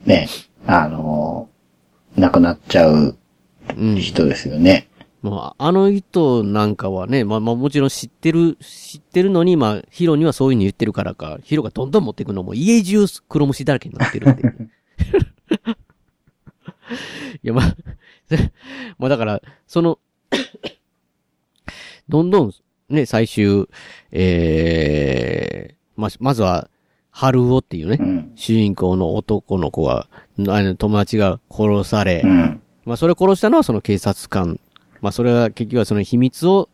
[0.04, 0.26] ね、
[0.66, 1.48] あの、
[2.16, 3.16] 亡くなっちゃう
[3.76, 3.96] うん。
[4.00, 4.88] 人ですよね。
[5.22, 14.70] もう、あの人なんかはね、まあまあもちろん知ってる、知ってるのに、まあ、ヒロにはそういうふうに言ってるからか、ヒロがどんどん持っていくのも家中黒虫だらけになってるっていう。
[17.42, 17.76] いや、まあ、
[18.98, 19.98] まあだから、その、
[22.08, 22.52] どんどん、
[22.88, 23.68] ね、最終、
[24.12, 26.70] ええまあ、まずは、
[27.10, 28.32] 春尾っていうね、うん。
[28.36, 30.06] 主人公の男の子が、
[30.46, 32.62] あの友達が殺され、うん。
[32.84, 34.60] まあ、それを殺したのはその警察官。
[35.00, 36.68] まあ、それは結局はその秘密を、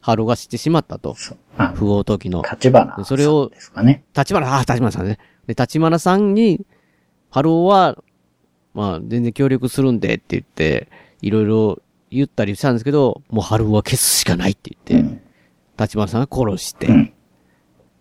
[0.00, 1.14] ハロが知ってしまったと。
[1.14, 1.38] そう。
[1.58, 2.42] あ、不法投棄の。
[2.42, 3.50] 立花でそれを
[3.82, 4.02] ね。
[4.16, 5.18] 立花、ああ、立花さんね。
[5.46, 6.64] で、立花さんに、
[7.30, 8.02] ハローは、
[8.72, 10.88] まあ、全然協力するんでって言って、
[11.20, 15.20] いろいろ言ったりしたんですけど、もうハローは消すしかないってう言って、ん。
[15.78, 17.12] 立花さんが殺して、うん。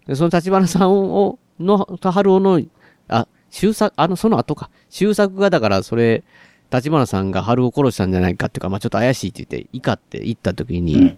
[0.07, 2.61] で、その立花さんを、の、ハローの、
[3.09, 4.69] あ、終作、あの、その後か。
[4.89, 6.23] 終作がだから、それ、
[6.71, 11.17] 立花さんが春を殺したんじゃないかっていうか、まあちょっと怪しいって言って、怒って行った時に、うん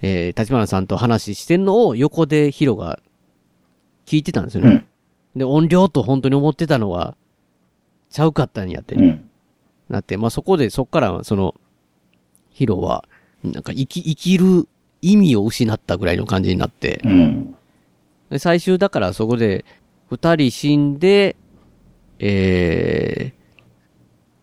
[0.00, 3.00] えー、立花さんと話してんのを横でヒロが
[4.06, 4.86] 聞いてたんですよね。
[5.34, 5.38] うん。
[5.38, 7.16] で、音量と本当に思ってたのは、
[8.10, 9.28] ちゃうかったんやって、うん。
[9.88, 11.54] なって、まあそこで、そっから、その、
[12.50, 13.04] ヒロは、
[13.42, 14.68] なんか生き、生きる
[15.02, 17.54] 意味を失ったぐらいの感じになって、うん。
[18.30, 19.64] で、最終だからそこで、
[20.10, 21.36] 二人死んで、
[22.18, 23.37] えー、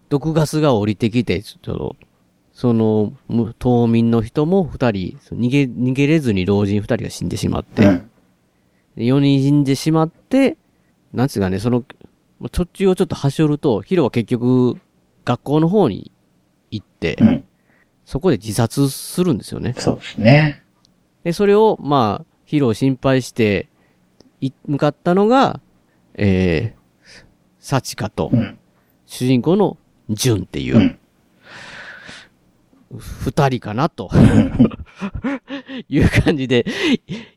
[0.09, 1.95] 毒ガスが降りてきて、ちょっと、
[2.53, 8.09] その、む島民の人も二人、逃げ、逃げれずに老人二人が死んでしまって、うん。
[8.95, 10.57] で4人死んでしまって、
[11.13, 11.83] なんつうかね、その、
[12.39, 14.77] まあ途中をちょっと端折ると、ヒロは結局、
[15.25, 16.11] 学校の方に
[16.71, 17.43] 行って、うん。
[18.05, 19.73] そこで自殺するんですよね。
[19.77, 20.63] そうですね。
[21.23, 23.67] で、それを、まあ、ヒロを心配して、
[24.41, 25.59] い、向かったのが、
[26.13, 27.25] えー、
[27.59, 28.57] サチカとう、ん。
[29.07, 29.77] 主人公の
[30.09, 30.99] ジュンっていうう、ん。
[32.91, 34.09] 二人かな、と
[35.89, 36.65] いう感じで、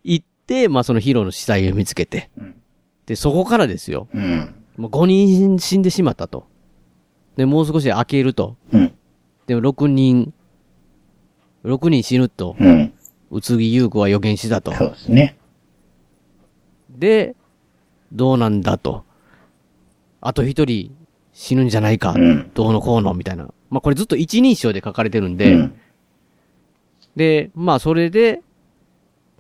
[0.04, 2.54] 行って、まあそのヒロの死体を見つけてうん、
[3.06, 4.08] で、そこからですよ。
[4.14, 4.54] うん。
[4.76, 6.46] もう5人死んでしまったと。
[7.36, 8.56] で、もう少し開けると。
[8.72, 8.94] うん。
[9.46, 10.32] でも6人、
[11.64, 12.92] 6人死ぬと、うん。
[13.30, 14.72] 宇津木優子は予言したと。
[14.74, 15.38] そうですね。
[16.90, 17.34] で、
[18.12, 19.04] どうなんだと。
[20.20, 20.96] あと一人
[21.40, 22.14] 死ぬんじゃないか。
[22.16, 23.48] うんどうのこうのみたいな。
[23.70, 25.72] まあこれずっと一人称で書かれてるんうで、ん。
[27.14, 28.42] で、まあそれで、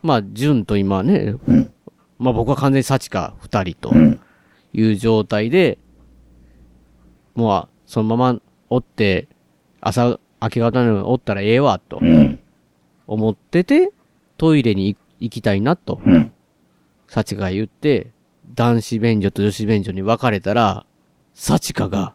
[0.04, 1.72] まあ、純と今ね、うん。
[2.20, 4.20] まあ僕は完全に幸か二人とうん。
[4.72, 5.78] いう状態で、
[7.34, 8.40] もう、そのまま
[8.70, 9.26] おって、
[9.80, 12.38] 朝、明け方におったらええわ、とうん。
[13.08, 13.90] 思ってて、
[14.36, 16.32] トイレに行行きたいな、と、うん。
[17.08, 18.12] 幸が言って、
[18.54, 20.86] 男子便所と女子便所に分かれたら、
[21.38, 22.14] 幸かが、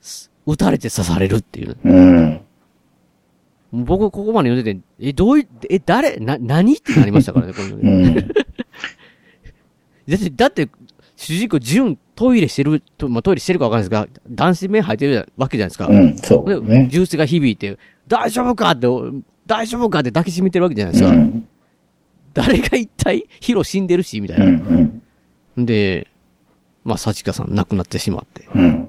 [0.00, 1.76] す撃たれて刺されるっていう。
[1.84, 2.40] うん。
[3.72, 8.14] 僕ここまで読んでて、え、どうい、え、誰、な、何ってなりましたからね、 このうん。
[8.14, 8.22] だ
[10.14, 10.68] って、だって、
[11.14, 15.86] 主人公、純、トイレしてる、とまあ、トイレしてるかわかんないですが、男子面入ってるわけじゃないですか。
[15.88, 16.16] うん。
[16.16, 16.88] そうで、ね。
[16.90, 17.78] 銃声が響いて、
[18.08, 18.86] 大丈夫かって、
[19.46, 21.10] 大丈夫かって抱きしめてるわけじゃないですか。
[21.10, 21.46] うん。
[22.32, 24.56] 誰が一体、ヒロ死んでるし、みたいうん。
[24.56, 24.90] な。
[25.58, 25.66] うん。
[25.66, 26.08] で、
[26.84, 28.48] まあ、幸香さん亡くなってしまって。
[28.54, 28.88] うん。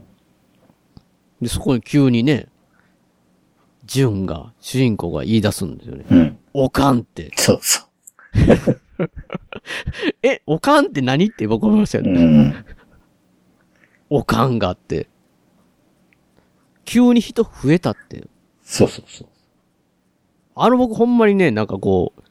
[1.42, 2.48] で、そこに急にね、
[3.86, 6.06] 純が、主人公が言い出すんですよね。
[6.10, 6.38] うん。
[6.54, 7.32] おかんって。
[7.36, 7.82] そうそ
[10.24, 12.10] え、おかんって何って僕思いましたよう。
[12.10, 12.24] うね。
[12.24, 12.66] ん。
[14.10, 15.10] おかんがあって。
[16.86, 18.28] 急に人増えたって。
[18.64, 19.28] そうそうそう。
[20.56, 22.22] あの僕ほんまにね、なんかこう、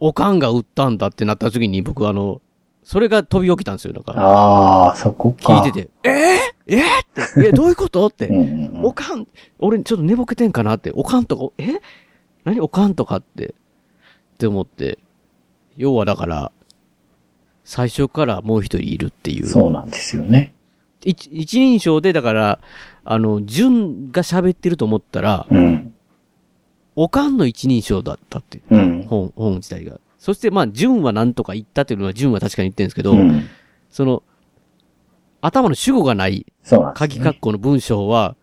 [0.00, 2.40] おかんが売ったんだってなった時に僕あの、
[2.88, 3.92] それが飛び起きたんですよ。
[3.92, 5.60] だから、ああ、そこか。
[5.60, 8.06] 聞いてて、えー、えー、って、え、どういうこと？
[8.06, 8.32] ってう。
[8.32, 8.80] ん。
[8.82, 9.28] おかん、
[9.58, 11.82] 俺ちょっと寝ぼけてんかなって、おかんとか、え？
[12.44, 12.60] 何？
[12.60, 14.98] おかんとかって、って思って。
[15.76, 16.50] 要はだから、
[17.62, 19.46] 最初からもう一人いるっていう。
[19.46, 20.54] そうなんですよね。
[21.04, 22.58] 一一人称で、だから、
[23.04, 25.92] あの、純が喋ってると思ったら、うん。
[26.96, 29.02] おかんの一人称だったって、うん。
[29.06, 30.00] 本、本自体が。
[30.18, 33.48] そして、まあ、純は何とか言ったっていうのは、純は確かに言ってるんですけど、うん。
[33.90, 34.22] その、
[35.40, 37.08] 頭の主語がない、そうなんです、ね。
[37.08, 38.36] 鍵括弧の文章は、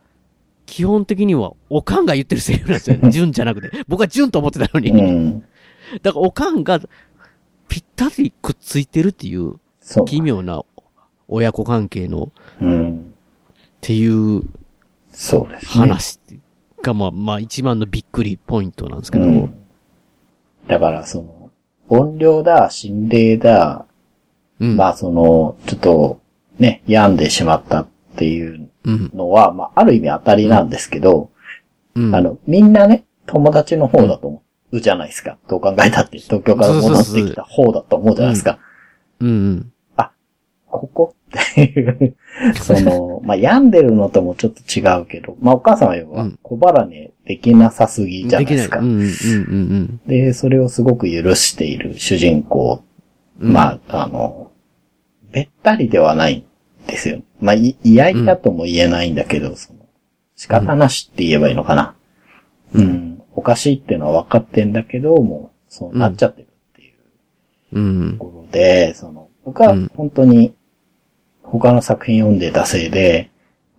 [0.65, 2.97] 基本的には、おかんが言ってるセリフなんですよ。
[3.11, 3.71] 純じゃなくて。
[3.87, 4.89] 僕は純と思ってたのに。
[4.91, 5.43] うん。
[6.01, 6.79] だから、おかんが、
[7.67, 10.05] ぴったりくっついてるっていう、そう。
[10.05, 10.63] 奇妙な
[11.27, 12.99] 親子関係の、うん。
[12.99, 14.43] っていう
[15.11, 15.81] そうですね。
[15.81, 16.19] 話
[16.81, 19.55] が、まあ、まあ、一番のびっくりポイントなんですけど、うん
[20.67, 21.34] だから、その、
[21.89, 23.85] 音量だ、心霊だ、
[24.59, 24.77] うん。
[24.77, 26.21] まあ、その、ちょっと、
[26.59, 29.11] ね、病んでしまったっていううん。
[29.13, 31.31] のは、まあ、ある意味当たりなんですけど、
[31.95, 32.15] うん。
[32.15, 35.37] あの、みんなね、友達の方だと思うじゃないですか。
[35.49, 38.59] どう考えたって、東京から戻ってきた方だと思うじゃないですか。
[39.19, 39.71] うんうん。
[40.77, 41.15] ここ？
[41.35, 42.15] っていう、
[42.55, 48.79] その、まあ、病んでるのともちょっと違うけど、まあ、お母さんは要はうん小腹ね、できなさすぎじゃないですか。
[48.79, 52.83] うんうんうんで、それをすごく許している主人公。
[53.39, 53.53] うん。
[53.53, 54.51] まあ、あの、
[55.31, 57.21] べったりではないんですよ。
[57.41, 59.79] まあ、い、いやいやとも言えないんだけど、その、
[60.35, 61.95] 仕方なしって言えばいいのかな。
[62.73, 63.21] うん。
[63.33, 68.25] おかしいっていうのは分かってんだけど、もう、そうなっちゃってるっていううんと。
[68.25, 70.55] ころで、その、僕は本当に
[71.59, 73.31] 他の作品読んでたせいで、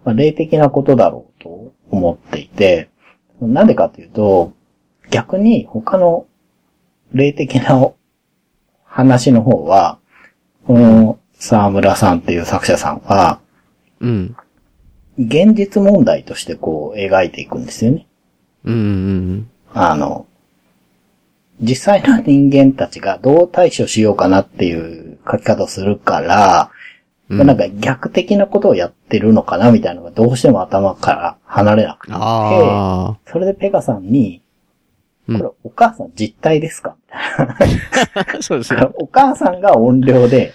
[0.04, 2.88] まあ、霊的なことだろうと思っていて、
[3.40, 4.52] なんでかというと、
[5.10, 6.26] 逆に他の
[7.12, 7.92] 霊的な
[8.84, 9.98] 話の方は、
[10.66, 13.40] この沢村さんっていう作者さんは、
[14.00, 14.36] うん。
[15.18, 18.06] 現実問題としてこう描いていくんですよね。
[18.64, 20.26] うんうんあの、
[21.60, 26.70] 実際の人間たちがどう対処しようかなっていう書き方をするから、
[27.28, 27.38] うん。
[27.38, 34.46] まあなんか逆的なことをやってるのかなみたいなのがどうしても頭から離れなくて、あそれでペガさんに、うん
[35.28, 38.38] これお母さん実体ですかみあ。
[38.40, 38.72] そうです。
[38.94, 40.52] お母さんが音量で、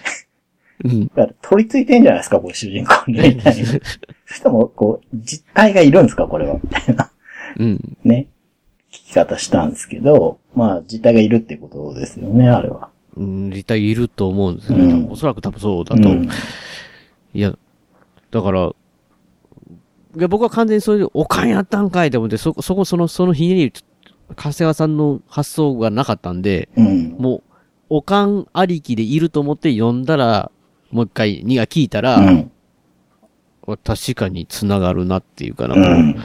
[0.84, 1.08] うん。
[1.08, 3.20] だから取り付いてんじゃないですか、これ主人公に。
[3.20, 3.66] みたいな。
[4.26, 6.56] そしても、こう、実体がいるんですか、これは。
[6.56, 7.12] みたいな。
[7.60, 7.98] うん。
[8.04, 8.28] ね。
[8.92, 12.91] 聞き方したんですけど、まあ、実体がいるってことですよね、あれは。
[13.16, 13.50] うん。
[13.50, 14.94] 実際いると思うんですよね。
[14.94, 16.10] うんおそらく多分そうだと。
[16.10, 16.30] うん。
[17.34, 17.58] いや、
[18.32, 18.72] だから、
[20.18, 23.74] いや、僕は完全にそういう、おかんやったんかいと思って、そこ、そこ、その、そのひねり、
[24.30, 27.16] 長谷川さんの発想がなかったんで、うん。
[27.18, 27.44] もう、
[27.90, 30.52] おかんありきでいると思って読んだら、
[30.92, 32.52] もう一回、にが聞いたら、うん。
[33.84, 36.16] 確かに繋がるなっていうかな、うん。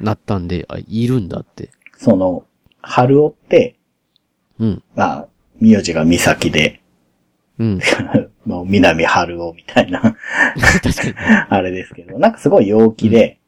[0.00, 1.70] なったんで、あ、いるんだって。
[1.96, 2.44] その、
[2.82, 3.78] 春尾って、
[4.58, 4.82] うん。
[4.94, 5.28] まあ、
[5.60, 6.80] 名字が美咲で、
[7.58, 7.80] うん。
[8.46, 10.16] まあ、南春尾みたいな。
[11.50, 13.38] あれですけど、なんかすごい陽気で、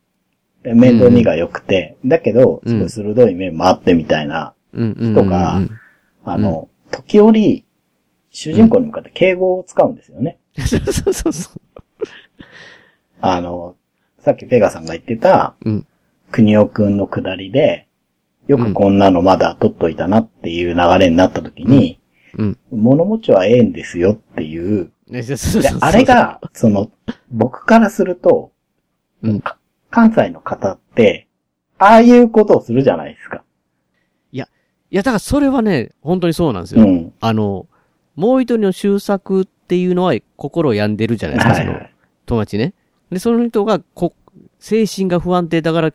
[0.62, 4.96] で面倒見が良くて、だけど、うんすごい鋭い面もあってみたいな、うん。
[4.98, 5.14] うん。
[5.14, 5.60] とか
[6.24, 7.64] あの、時折、
[8.30, 10.38] 主人公に向かって敬語を使うんですよね。
[10.58, 11.60] そうそうそうそう。
[13.20, 13.76] あの、
[14.18, 15.86] さっきペガさんが言ってた、うん。
[16.30, 17.88] 国尾くんの下りで、
[18.46, 22.00] よくこんなのまだ取っといたなっていう流れになった時に、
[22.38, 22.58] うん。
[22.70, 24.90] 物持ちはええんですよっていう、
[25.80, 26.90] あれ、が、その、
[27.30, 28.52] 僕からすると、
[29.22, 29.40] うん。
[29.40, 29.58] か
[29.90, 31.28] 関西の方って、
[31.78, 33.44] ああいうことをするじゃないですか。
[34.92, 36.82] いや、だからそれはね、本当にそうなんですよ。
[36.82, 37.14] うん。
[37.18, 37.66] あの、
[38.14, 41.94] もう一人の修作っていうのは心を病んでるじゃないですか、そのはいはい。
[42.26, 42.74] 友達ね。
[43.10, 44.12] で、その人が、こ、
[44.58, 45.94] 精神が不安定だから、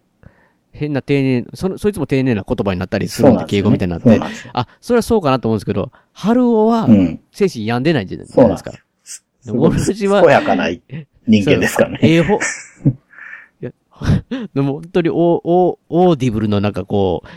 [0.77, 4.19] 変な丁寧、その、そいつも丁寧な言葉になったりするんで、敬語みたいになって。
[4.53, 7.19] あ、それはそうかなと思うんですけど、春尾はう、ん。
[7.31, 8.71] 精神病んでないじゃないそうなんですか。。
[9.03, 11.99] すでごい俺たちは健やかな人間ですからね。
[12.01, 12.35] ええほ、
[13.61, 13.71] いや、
[14.53, 17.27] でも本当にオー、オー、オーディブルのなんかこう、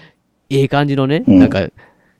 [0.50, 1.60] ええ感じのね、うんなんか、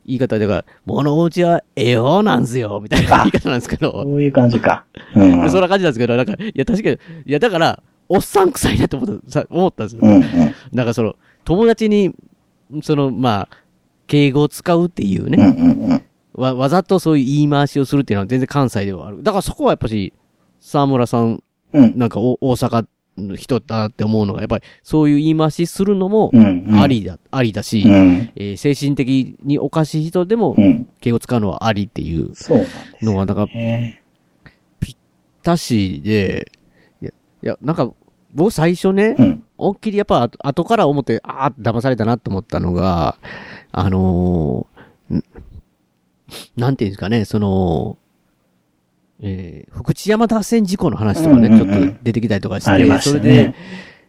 [0.07, 4.85] 言い方でが、物持ちはええ方なんすよ、みたいな言い方なんですけど、そういう感じか。
[5.15, 5.51] うん。
[5.51, 10.01] そんな感じなんですけど、なんか、いや確かに、いやだから、おっさん臭いなと思った、さ思ったんですよ。
[10.03, 10.23] うんうん。
[10.73, 12.13] なんかその、友達に、
[12.83, 13.49] その、まあ、
[14.09, 16.03] 敬語を使うっていううんね、うんうん。
[16.35, 19.23] わ、わざとそういう言い回しをするっていうのは全然関西ではある。
[19.23, 20.13] だからそこはやっぱし、
[20.59, 21.43] 沢村さん、
[21.73, 21.97] うん。
[21.97, 22.85] なんかお大阪
[23.17, 26.81] の人だって思うのが、やっぱりそういう言い回しするのもうんうん。
[26.81, 28.31] ありだ、ありだし、うん。
[28.35, 30.89] えー精神的におかしい人でもうん。
[31.01, 32.33] 敬語使うのはありっていう
[33.03, 34.03] のは、なんか、ね。
[35.43, 36.53] たしで、
[37.01, 37.11] いや、
[37.43, 37.93] いや、なんか、
[38.35, 39.43] 僕最初ね、うん。
[39.59, 43.17] 思いっきりやっぱ後後から思って、ああ、騙されたなと思ったのが、
[43.73, 45.25] あのーん
[46.57, 47.99] なんていうんですかね、その、
[49.21, 53.55] えー、福知山脱線事故の話とかね、うんうんうんちょっと出てきたりとかして、ありましたそれでね、。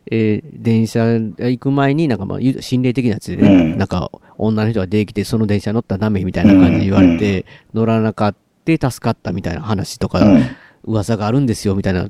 [0.09, 10.43] えー電車行く前になんかまあ、ゆ心霊的なやつでね、うんなんか女の人が出てきて、その電車乗ったらダメみたいな感じで言われて、乗らなかった助かったみたいな話とか、うん。
[10.83, 12.09] 噂があるんですよ、みたいな、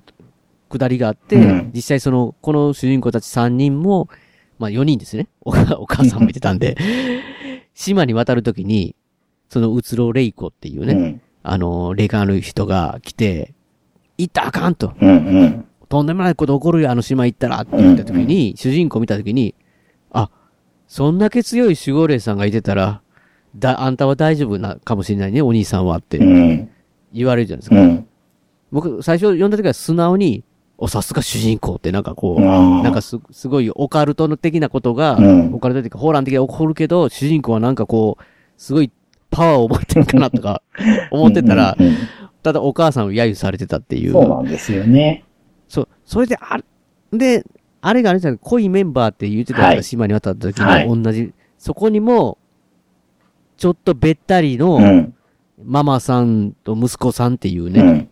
[0.71, 4.09] くだりがあって、うん実際その、この主人公たち3人も、
[4.57, 5.27] まあ4人ですね。
[5.41, 6.75] お母お母さんもいてたんで、
[7.73, 8.95] 島に渡るときに、
[9.49, 11.21] そのうつろレイコっていうね、うん。
[11.43, 13.53] あの、霊感ある人が来て、
[14.17, 14.93] 行ったらあかんと。
[15.01, 15.65] うんうん。
[15.89, 19.55] とんでもないこと起こるよ、あの島行ったらって言ったときに、主人公見たときに、
[20.11, 20.29] あ、
[20.87, 23.01] そんだけ強い守護霊さんがいてたら、
[23.55, 26.69] だ、あんたは大丈夫な、かもしれないね、お兄さんはってうん。
[27.11, 27.75] 言われるじゃないですか。
[27.75, 28.07] うん。
[28.71, 30.45] 僕、最初読んだ時は素直に、
[30.81, 38.23] お、さすが主人公ってなんかこう、うんなんかす、すごいオカルトの的なことが、うんオカルト的な、ホーラン的に起こるけど、主人公はなんかこう、
[38.57, 38.91] すごい
[39.29, 40.63] パワーを持ってるかなとか、
[41.11, 41.77] 思ってたら
[42.43, 44.13] ただお母さんを揶揄されてたっていう。
[44.13, 45.23] そうなんですよね。
[45.67, 45.87] そう。
[46.03, 46.59] それで、あ、
[47.11, 47.45] で、
[47.81, 52.37] あれがあれじゃない濃いメンバーって言ってたじゃないですか島に渡った時はいに同じ、そこにも、
[53.57, 55.13] ちょっとべったりの、うん。
[55.63, 58.09] ママさんと息子さんっていうね、うん。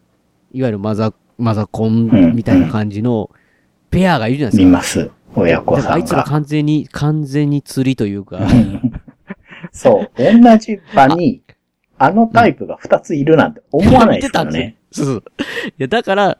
[0.54, 3.30] いわゆるマザ、マザコうんンみたいな感じの
[3.90, 5.06] ペアがいるじゃない見ですか。
[5.06, 5.12] ます。
[5.36, 6.32] 親子だからあいつらさんが。
[6.32, 8.40] 完全に、完全に釣りというか、
[9.72, 10.12] そう。
[10.18, 11.42] 同じ場に、
[11.98, 14.78] あのタイプが2ついるなんて思わないですからね。
[14.92, 15.24] そうそう。
[15.70, 16.38] いや、だから、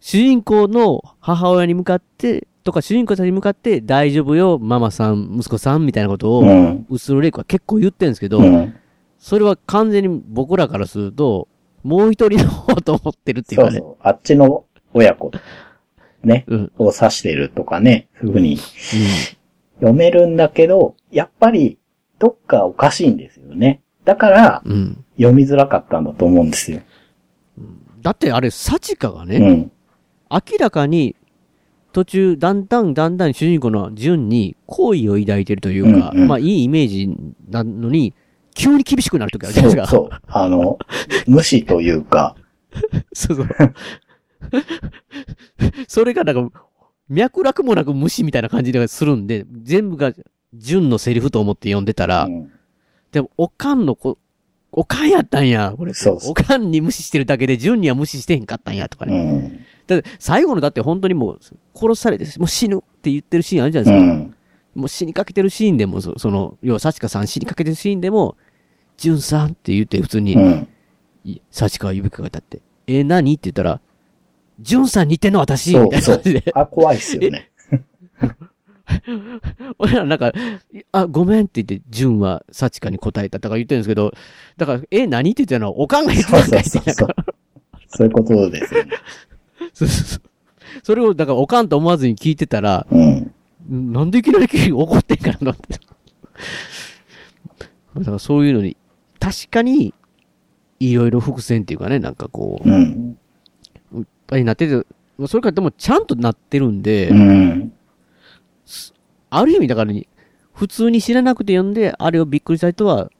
[0.00, 6.86] 主人公の母親に向かって、とか主人公たちに向かって、大丈夫よ、ママさん、息子さんみたいなことを、うん。
[6.88, 8.74] うつろレイクは結構言ってるんですけど、うん。
[9.18, 11.48] それは完全に僕らからすると、
[11.88, 13.78] もう一人の方と思ってるっていうかね。
[13.78, 13.96] そうそう。
[14.02, 15.32] あっちの親子、
[16.22, 16.72] ね、うん。
[16.78, 18.58] を指してるとかね、そういう風に
[19.76, 21.78] 読めるんだけど、やっぱり、
[22.18, 23.80] どっかおかしいんですよね。
[24.04, 24.72] だから、うん。
[24.72, 25.04] うん。
[25.16, 26.80] 読みづらかったんだと思うんですよ。
[28.02, 29.72] だってあれ、サチカがね、うん。
[30.30, 31.16] 明らかに、
[31.92, 37.08] 途中、だんだんだんだん主人公の順に好意を抱いてるというか、うんうんまあいいイメージ
[37.48, 38.14] なのに、
[38.58, 39.98] 急に厳しくなるときあるじゃそないですか。
[39.98, 40.20] うそう。
[40.26, 40.78] あの、
[41.26, 42.34] 無視というか、
[43.12, 43.48] そうそう。
[45.88, 46.62] それがなんか、
[47.08, 50.12] 脈絡もなく無視みたいな感じでするんで、全部が
[50.54, 52.50] 純のセリフと思って読んでたら、うん
[53.12, 54.18] でも、おかんの子、
[54.70, 55.94] おかんやったんや、これ。
[55.94, 59.22] そうそうおかんに無視してるだけで、純には無視してへんかったんや、とかうね。
[59.24, 59.60] ん。
[59.86, 61.40] だ最後のだって本当にもう、
[61.74, 64.12] 殺されて、もう死ぬって言ってるシーンあるじゃうないですか。
[64.14, 64.34] ん。
[64.74, 68.36] もう死にかけてるシーンでも、そその、要は、サチカさん死にかけてるシーンでも、
[68.98, 70.68] 純さんって言って普通に、うん。
[71.24, 73.34] いサチカは指かけたって、え、何？
[73.34, 73.80] って言ったら、
[74.60, 76.52] 純さん似てんの私みたいな感じで。。
[76.54, 77.50] あ、怖いっすよね。
[79.78, 80.32] 俺らなんか、
[80.92, 84.12] あ、ごめんって言って、純はサチカに答えたとか言ってるんですけど、
[84.56, 87.08] だから、え、何って言ってたのは、おかんが言ってそうたんかそいうそうそう。
[87.88, 88.90] そういうことですよね。
[89.74, 90.22] そうそうそう。
[90.82, 93.32] それを、だから、おかんと思わずに聞いてたら、うん。
[93.70, 95.78] なんでいきなり怒ってんかなって。
[97.96, 98.76] だからそういうのに、
[99.18, 99.94] 確かに、
[100.80, 103.18] いろいろ伏線っていうかね、なんかこう、うん。
[103.94, 104.86] いっぱいなってて、
[105.26, 107.72] それからでもちゃんとなってるんで、うん。
[109.30, 110.08] ある意味だからに、
[110.52, 113.10] 普通に知らなくて読んで、あれをびっくりした人は、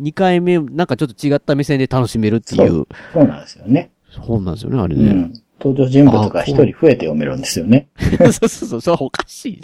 [0.00, 3.90] 2回目、なんかちょっと違った目線で楽しめるっていうそうなんですよね。
[4.18, 5.04] 本なんですよね、あれね。
[5.04, 5.32] うん。
[5.60, 7.88] 登場人物が一人増えて読めるんですよね。
[8.18, 9.62] そうそうそう、それはおかしい。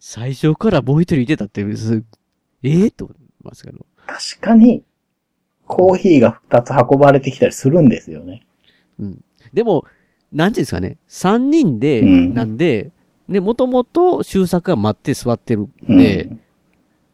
[0.00, 2.02] 最初からもう一人いてたって、す
[2.62, 3.86] ええと思いますけど。
[4.10, 4.82] 確かに、
[5.66, 8.42] コーヒーが二つ運ばれてきたりするんですよね。
[8.98, 9.24] うん。
[9.52, 9.84] でも、
[10.32, 12.90] なんていうんですかね、三人で、うんなんで、
[13.28, 16.28] ね、もともと修作が待って座ってるうんんで、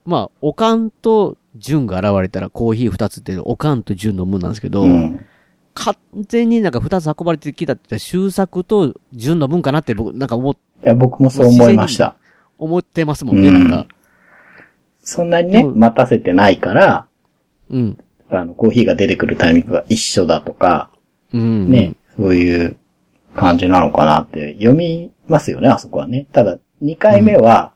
[0.07, 5.25] まあ、おかんと純が現れたらコーヒー二つって、おかんと純の分なんですけど、うん。
[5.75, 5.95] 完
[6.27, 12.17] 全になんか二つ運ばれてきたって修作と純の分かなって僕、なんか思、いや、僕もそう思いました。
[12.59, 13.96] 思ってますもんね、うんなんか。
[15.07, 17.07] そんなにね、うん待たせてないから、
[17.71, 17.99] うん。
[18.29, 20.91] あの、コーヒーが出てくるタイミングが一緒だとか、
[21.33, 21.71] うん。
[21.71, 22.77] ね、そういう
[23.37, 26.27] 感じなのかなって読みますよね、あそこはね。
[26.33, 27.73] ただ、2回目は、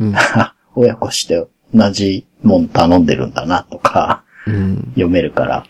[0.00, 0.14] うん。
[0.74, 4.76] 親子して同じもん頼んでるんだなとか、うん。
[4.94, 5.64] 読めるから。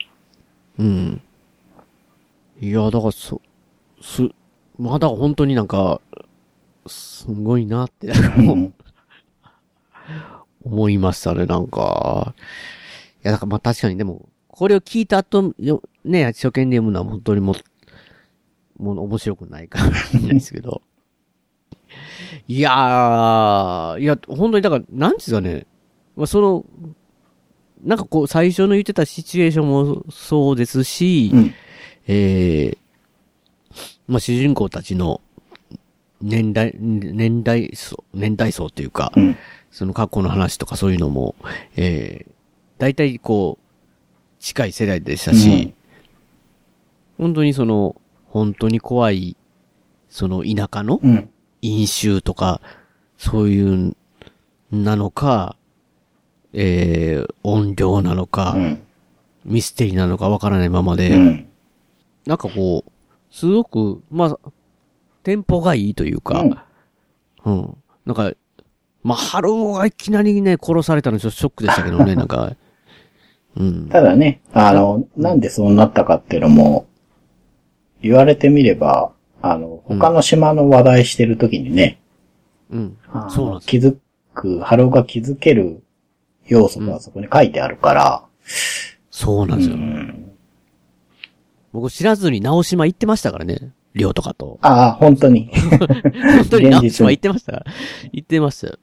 [0.79, 1.21] うん。
[2.59, 3.43] いや、だからそ、
[4.01, 4.23] す、
[4.79, 6.01] まあだから本当になんか、
[6.87, 8.75] すごいなって、なんかもううん
[10.65, 12.35] 思いましたね、なんか。
[13.25, 17.53] いや、だからまあ確かにでも、これを聞いた後、よね、初見で読むのは本当にも
[18.79, 20.83] う、もう面白くないかもしれないですけど。
[22.49, 25.67] いやー、いや、本当にだから、なんですかね、
[26.17, 26.65] まあその、
[27.83, 31.55] なんかこう、最初の言ってたシチュエーションもそうですし、うん。
[32.07, 32.79] えー、
[34.09, 35.21] まあ主人公たちの
[36.21, 39.37] 年代、年代層、年代層っていうか、うん。
[39.71, 41.35] その過去の話とかそういうのも、
[41.77, 42.33] えー、
[42.79, 45.75] 大体こう、近い世代でしたし、
[47.19, 49.37] 本当にその、本当に怖い、
[50.09, 51.31] その田舎のうん。
[51.63, 52.61] 飲酒とか、
[53.19, 53.97] そういう、
[54.71, 55.57] なのか、
[56.53, 58.83] えー、音量なのか、うん。
[59.45, 61.49] ミステリーなのかわからないままで、うん。
[62.27, 62.91] なんかこう、
[63.31, 64.39] すごく、まあ、
[65.23, 66.67] テンポがいいというか、
[67.45, 67.77] うん。
[68.07, 68.33] なんか、
[69.03, 72.55] まあ、春夫がいきなりね、殺されたのちょっとショックでしたけどね、 なんか。
[73.57, 73.89] うん。
[73.89, 76.87] ただね、あの、なんでそうなったかっていうのも、
[78.03, 81.99] 言われてみれば、あの、他の島の話題してるときにね、
[82.71, 82.97] うん
[83.31, 83.97] そうなんです気づ
[84.35, 85.83] く、春夫が気づける
[86.47, 88.49] 要素がそこに書いてあるから、う
[89.11, 89.77] そうなんですよ。
[89.77, 90.33] ん。
[91.73, 93.73] 僕知らずに直島行ってましたからね。
[93.95, 94.59] 寮とかと。
[94.63, 95.51] ああ、本当に。
[96.37, 97.67] 本当に直島行ってましたから。
[98.13, 98.79] 行ってましたよ。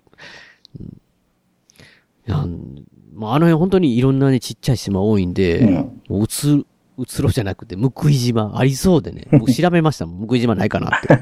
[2.28, 5.74] うん、まあ、あの辺本当にいろんなね、ちっちゃい島多いんで、うん。
[5.74, 6.66] もううつ、
[6.98, 9.28] うつろじゃなくて、むくい島ありそうでね。
[9.40, 10.20] 僕調べましたもん。
[10.22, 11.08] むくい島ないかなって。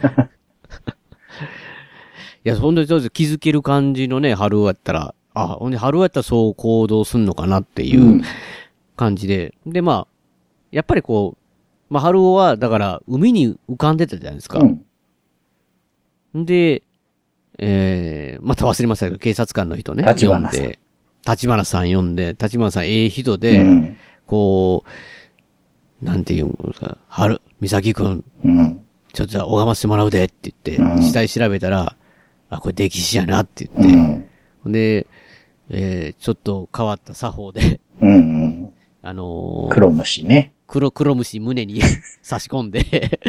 [2.45, 3.09] いや、ほんとにそうです。
[3.11, 8.21] 気づける感じのね、春やったら、あ、ほんで春やったらそう行動すんのかなっていううん
[8.95, 9.53] 感じで。
[9.65, 10.07] で、まあ、
[10.71, 14.59] やっぱりこう、まあ、春尾は、だから、海に浮かんでたじゃないですか。
[14.59, 16.45] うん。
[16.45, 16.83] で、
[17.57, 20.03] えー、また忘れましたけど、警察官の人ね。
[20.03, 20.79] 立花さん呼んで、
[21.27, 23.97] 立花さん呼んで、立花さんええ人うで、ん。
[24.27, 24.83] こ
[26.01, 28.81] う、なんていうんですか、春、美咲くん、うん。
[29.13, 31.95] ちょっとじゃあ拝ませてもらうでって言って、うん死体調べたら、
[32.49, 34.29] あ、これ歴史やなってう言って、ん。
[34.63, 35.07] ほんで、
[35.69, 38.71] えー、ちょっと変わった作法で、うん。
[39.01, 40.53] あのー黒虫ね。
[40.67, 41.81] 黒、黒虫胸に
[42.21, 43.19] 差し込んで、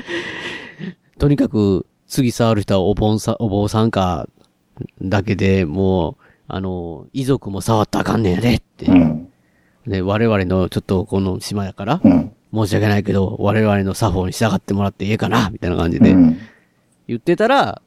[1.19, 4.29] とにかく、次触る人はお盆さ、お坊さんか、
[5.03, 8.87] だけでもう、あの、遺族も触ったらあかんねんやでって。
[8.87, 9.29] うん。
[9.87, 12.33] で、我々のちょっとこの島やから、うん。
[12.55, 16.39] 申し訳ないけど、我々の作法に従ってもらっていいかなみたいな感じで、うん。
[17.09, 17.83] 言ってたら、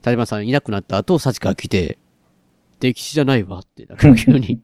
[0.00, 1.98] 立花さんいなくなった後、幸川来て、
[2.80, 4.60] 歴史じゃないわって、なんか急に。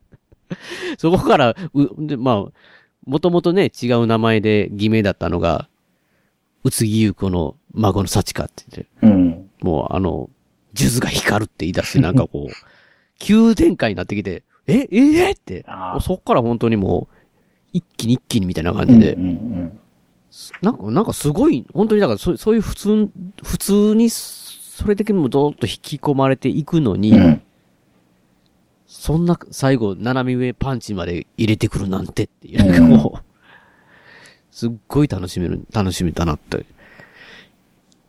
[0.98, 2.52] そこから、う、で、まあ、
[3.04, 5.68] もともとね、違う名前で偽名だったのが、
[6.64, 9.50] 宇津木優子の孫の幸川って言って、うん。
[9.60, 10.30] もうあの、
[10.76, 12.52] 数珠が光るって言い出して、なんかこう、
[13.18, 15.64] 急展開になってきて、え、ええって
[16.00, 17.16] そっから本当にもう、
[17.72, 18.88] 一気に一気にみたいな感うん。
[18.88, 19.78] じで、うん。
[20.60, 23.10] なんか、なんかすごい、本当にだからそ、そういう普通、
[23.42, 27.42] 普通に、それだけもどーっと引き込まれていくのに、うん。
[28.86, 33.26] そんな最後、斜め上パンチまで入れてくるなんてっていう、なんかもう、
[34.50, 36.66] すっごい楽しめる、楽しめたなって。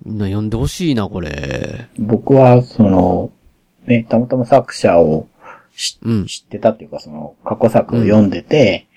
[0.06, 1.88] みんな読んでほしいな、これ。
[1.98, 3.32] 僕は、その、
[3.86, 5.28] ね、たまたま作者を
[5.76, 6.26] 知うん。
[6.26, 8.88] 知ってたっていうか、その、過去作を読んでて、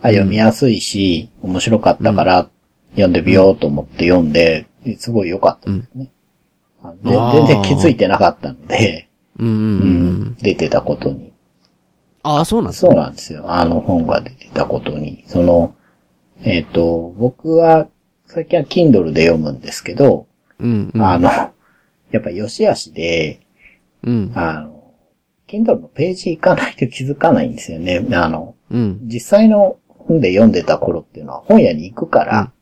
[0.00, 2.48] あ、読みやすいし、面白かったから、
[2.92, 4.66] 読んでみようと思って読んで、
[4.98, 6.10] すごい良かったですね。
[6.82, 9.64] あであー全然気づいてなかったので、ううんうんう
[10.30, 10.36] ん。
[10.36, 11.32] 出てたことに。
[12.22, 13.50] ああ、そうなんですそうなんですよ。
[13.52, 15.24] あの本が出てたことに。
[15.26, 15.74] その、
[16.42, 17.88] えっ、と、僕は、
[18.26, 20.26] 最近は Kindle で読むんですけど、
[20.60, 21.02] うん、うん。
[21.02, 21.52] あの、や
[22.18, 23.40] っぱ良し悪しで、
[24.02, 24.32] うん。
[24.34, 24.94] あの、
[25.48, 28.06] Kindle のページ行かないと気づかないんですよね。
[28.12, 29.00] あの、うん。
[29.02, 32.52] 実際の本で読んでた頃っていうのは本屋に行くから、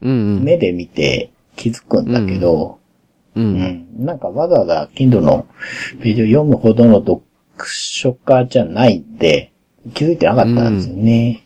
[0.00, 0.44] うんうん。
[0.44, 2.78] 目で見て気づくんだけど、
[3.34, 3.40] う。
[3.40, 5.46] うんん、なんかわざわざ Kindle の
[6.02, 7.22] ページを読むほどの読
[7.64, 9.52] 書家じゃないんで、
[9.94, 11.42] 気づいてなかったんですよね。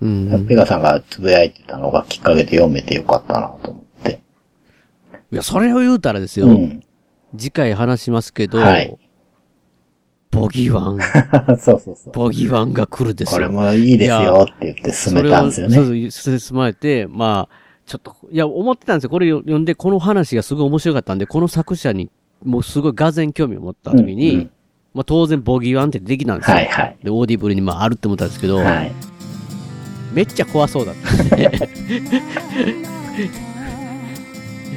[0.00, 0.46] うん。
[0.46, 3.91] ペガさんがつぶやいてたのがきっかけで読めてよかったなと思って。
[5.32, 6.46] いや、それを言うたらですよ。
[6.46, 6.82] うん。
[7.36, 8.98] 次回話しますけど、はい
[10.30, 10.98] ボギワン、
[11.60, 12.12] そうそうそう。
[12.14, 13.36] ボギワンが来るですよ。
[13.36, 15.74] これもいいですよって言って進めたんですよね。
[15.74, 17.54] そうそう、進めて、まあ、
[17.84, 19.10] ちょっと、いや、思ってたんですよ。
[19.10, 22.10] これ読んで、この話がすごい面白かったんで、この作者に
[22.42, 24.50] もうすごい俄然興味を持った時に、うんうん
[24.94, 26.56] まあ当然ボギワンって出てきたんですよ。
[26.56, 26.96] はいはい。
[27.02, 28.92] で、オーディブルにまああるって思ったんですけど、はい。
[30.12, 31.36] めっちゃ怖そうだった。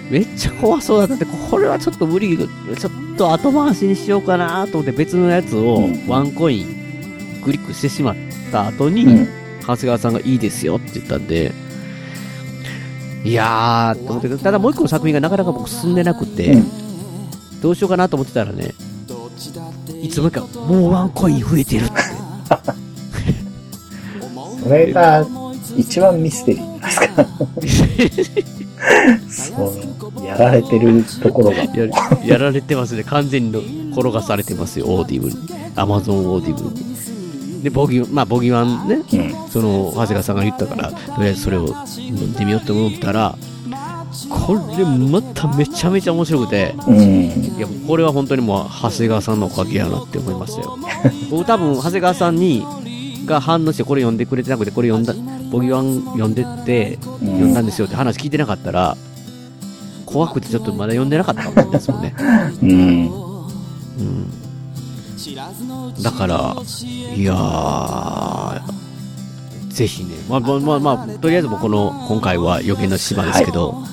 [0.10, 2.50] めっちゃ怖そうだったって、これはちょっと無理、ちょっ
[3.18, 8.16] と後回しにしようかなと思って別のやつをうんワンコインクリックしてしまっ
[8.52, 9.28] た後に、うん。
[9.62, 11.52] 長谷川さんがいいですよって言ったんで、
[13.24, 16.72] いやー、と思って、ただもう一個の作品がなかなか僕進んでなくて、うん
[17.62, 18.76] どうしようかなと思ってたらね、
[20.04, 21.94] いつもか、もうワンコイン増えてるって。
[24.64, 25.26] それが
[25.76, 27.08] 一番ミステリーですか？
[29.30, 29.74] そ
[30.22, 31.58] う、やられてるところが。
[31.58, 31.68] や
[32.26, 33.04] やられてますね。
[33.04, 35.40] 完全に転がされてますよ、オーディブルに。
[35.76, 36.96] アマゾンオーディブルに。
[37.64, 39.50] で、ボギー、まあ、ボギワンね、うん。
[39.50, 43.36] その、長谷川さんが言ったから、とりあえずそれを読んでみようと思ったら、
[44.30, 47.02] これまためちゃめちゃ面白くて、うん。
[47.58, 50.78] いや、これは本当にもう、長谷川さんのおかげやなって思いましたよ。
[51.30, 52.64] 僕多分、長谷川さんに、
[53.26, 55.14] が反応してこれ読んでくれてなくて、これ読んだ、
[55.52, 58.98] ボギーワン読んでって、うん読んだんですよって話聞いてなかったら、
[60.06, 62.16] 怖くてちょっとまだ読んでなかったかもしれないですもんね。
[62.62, 62.70] うん。
[62.70, 64.32] うん。
[66.04, 66.56] だから、
[67.16, 68.62] いやー、
[69.70, 73.84] ぜひね、まあまあまあまあ、とりあえずもうこの、今回は余計な島ですけど、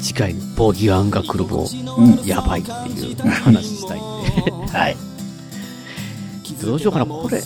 [0.00, 1.66] 次回にボギーワンが来るも、
[1.98, 2.20] うん。
[2.24, 4.02] やばいっていう話したいん
[4.44, 4.52] で。
[4.78, 4.96] はい。
[6.62, 7.38] どうしようかな、これ。
[7.38, 7.42] い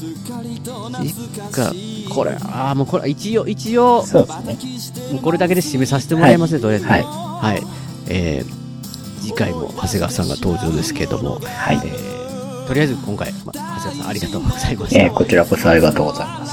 [1.51, 1.73] か、
[2.15, 4.33] これ、ああ、もうこれ、一応、一応、そうで
[4.79, 5.13] すね。
[5.13, 6.91] もうこれだけで締めさせてもらいますね、とりあえずね。
[6.93, 7.05] はい
[7.41, 7.63] はい。
[8.09, 15.01] えー、次回も長谷川さんが登場ですけれども、はいえー、とりあえず今回、ま、長谷川さんありがとうございました。
[15.01, 16.50] えーこちらこそありがとうございます。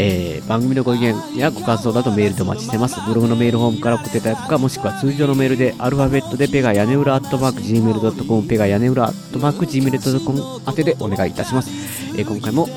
[0.00, 2.96] えー番組のご意見やご感想などメールでお待ちしてます。
[3.06, 11.70] ブログのメールフォームから送っていただくか、もしくは通常のメールでアルファベットでペガ屋根裏アットマーク Gmail.com、ペガ屋根裏アットマーク Gmail.com 宛てでお願いいたします。
[12.16, 12.68] えー今回も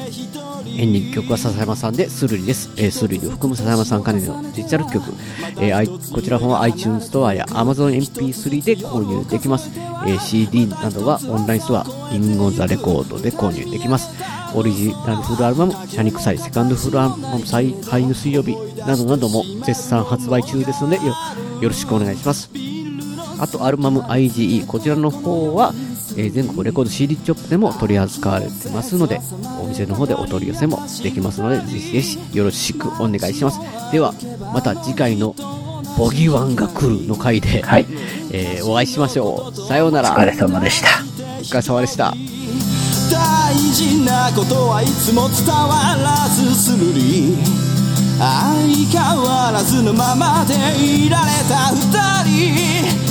[0.78, 2.70] エンディング曲は笹山さんでスルリです。
[2.78, 5.02] えースルリを含む笹山さん関連のデジタル曲、
[5.60, 9.70] えーこちらの方は iTunes ストアや Amazon MP3 で購入できます。
[9.76, 14.10] えー CD などはオンラインストア、インゴンザレコードで購入できます。
[14.54, 18.56] オリジナルフルアルバム、シャニクサイセカンドフルアルバム、再配の水曜日
[18.86, 21.16] などなども絶賛発売中ですのでよ
[21.62, 22.50] よろしくお願いします。
[23.40, 25.74] あと、アルバム IGE、こちらの方は、
[26.18, 29.20] えー全国レコード CD ショップでも取り扱われてますので、
[29.62, 33.60] お店の方でお取り寄せもできますので、ぜひぜひよろしくお願いします。
[33.92, 34.14] では、
[34.54, 35.36] また次回の
[35.98, 37.86] ボギーワンが来るの回で、はい。
[38.32, 39.68] えーお会いしましょう。
[39.68, 40.12] さようなら。
[40.12, 40.88] お疲れ様でした。
[41.40, 42.16] お疲れ様でした。
[43.12, 47.38] 大事なことはいつも伝わらずするり
[48.18, 53.11] 相変わらずのままでいられた二人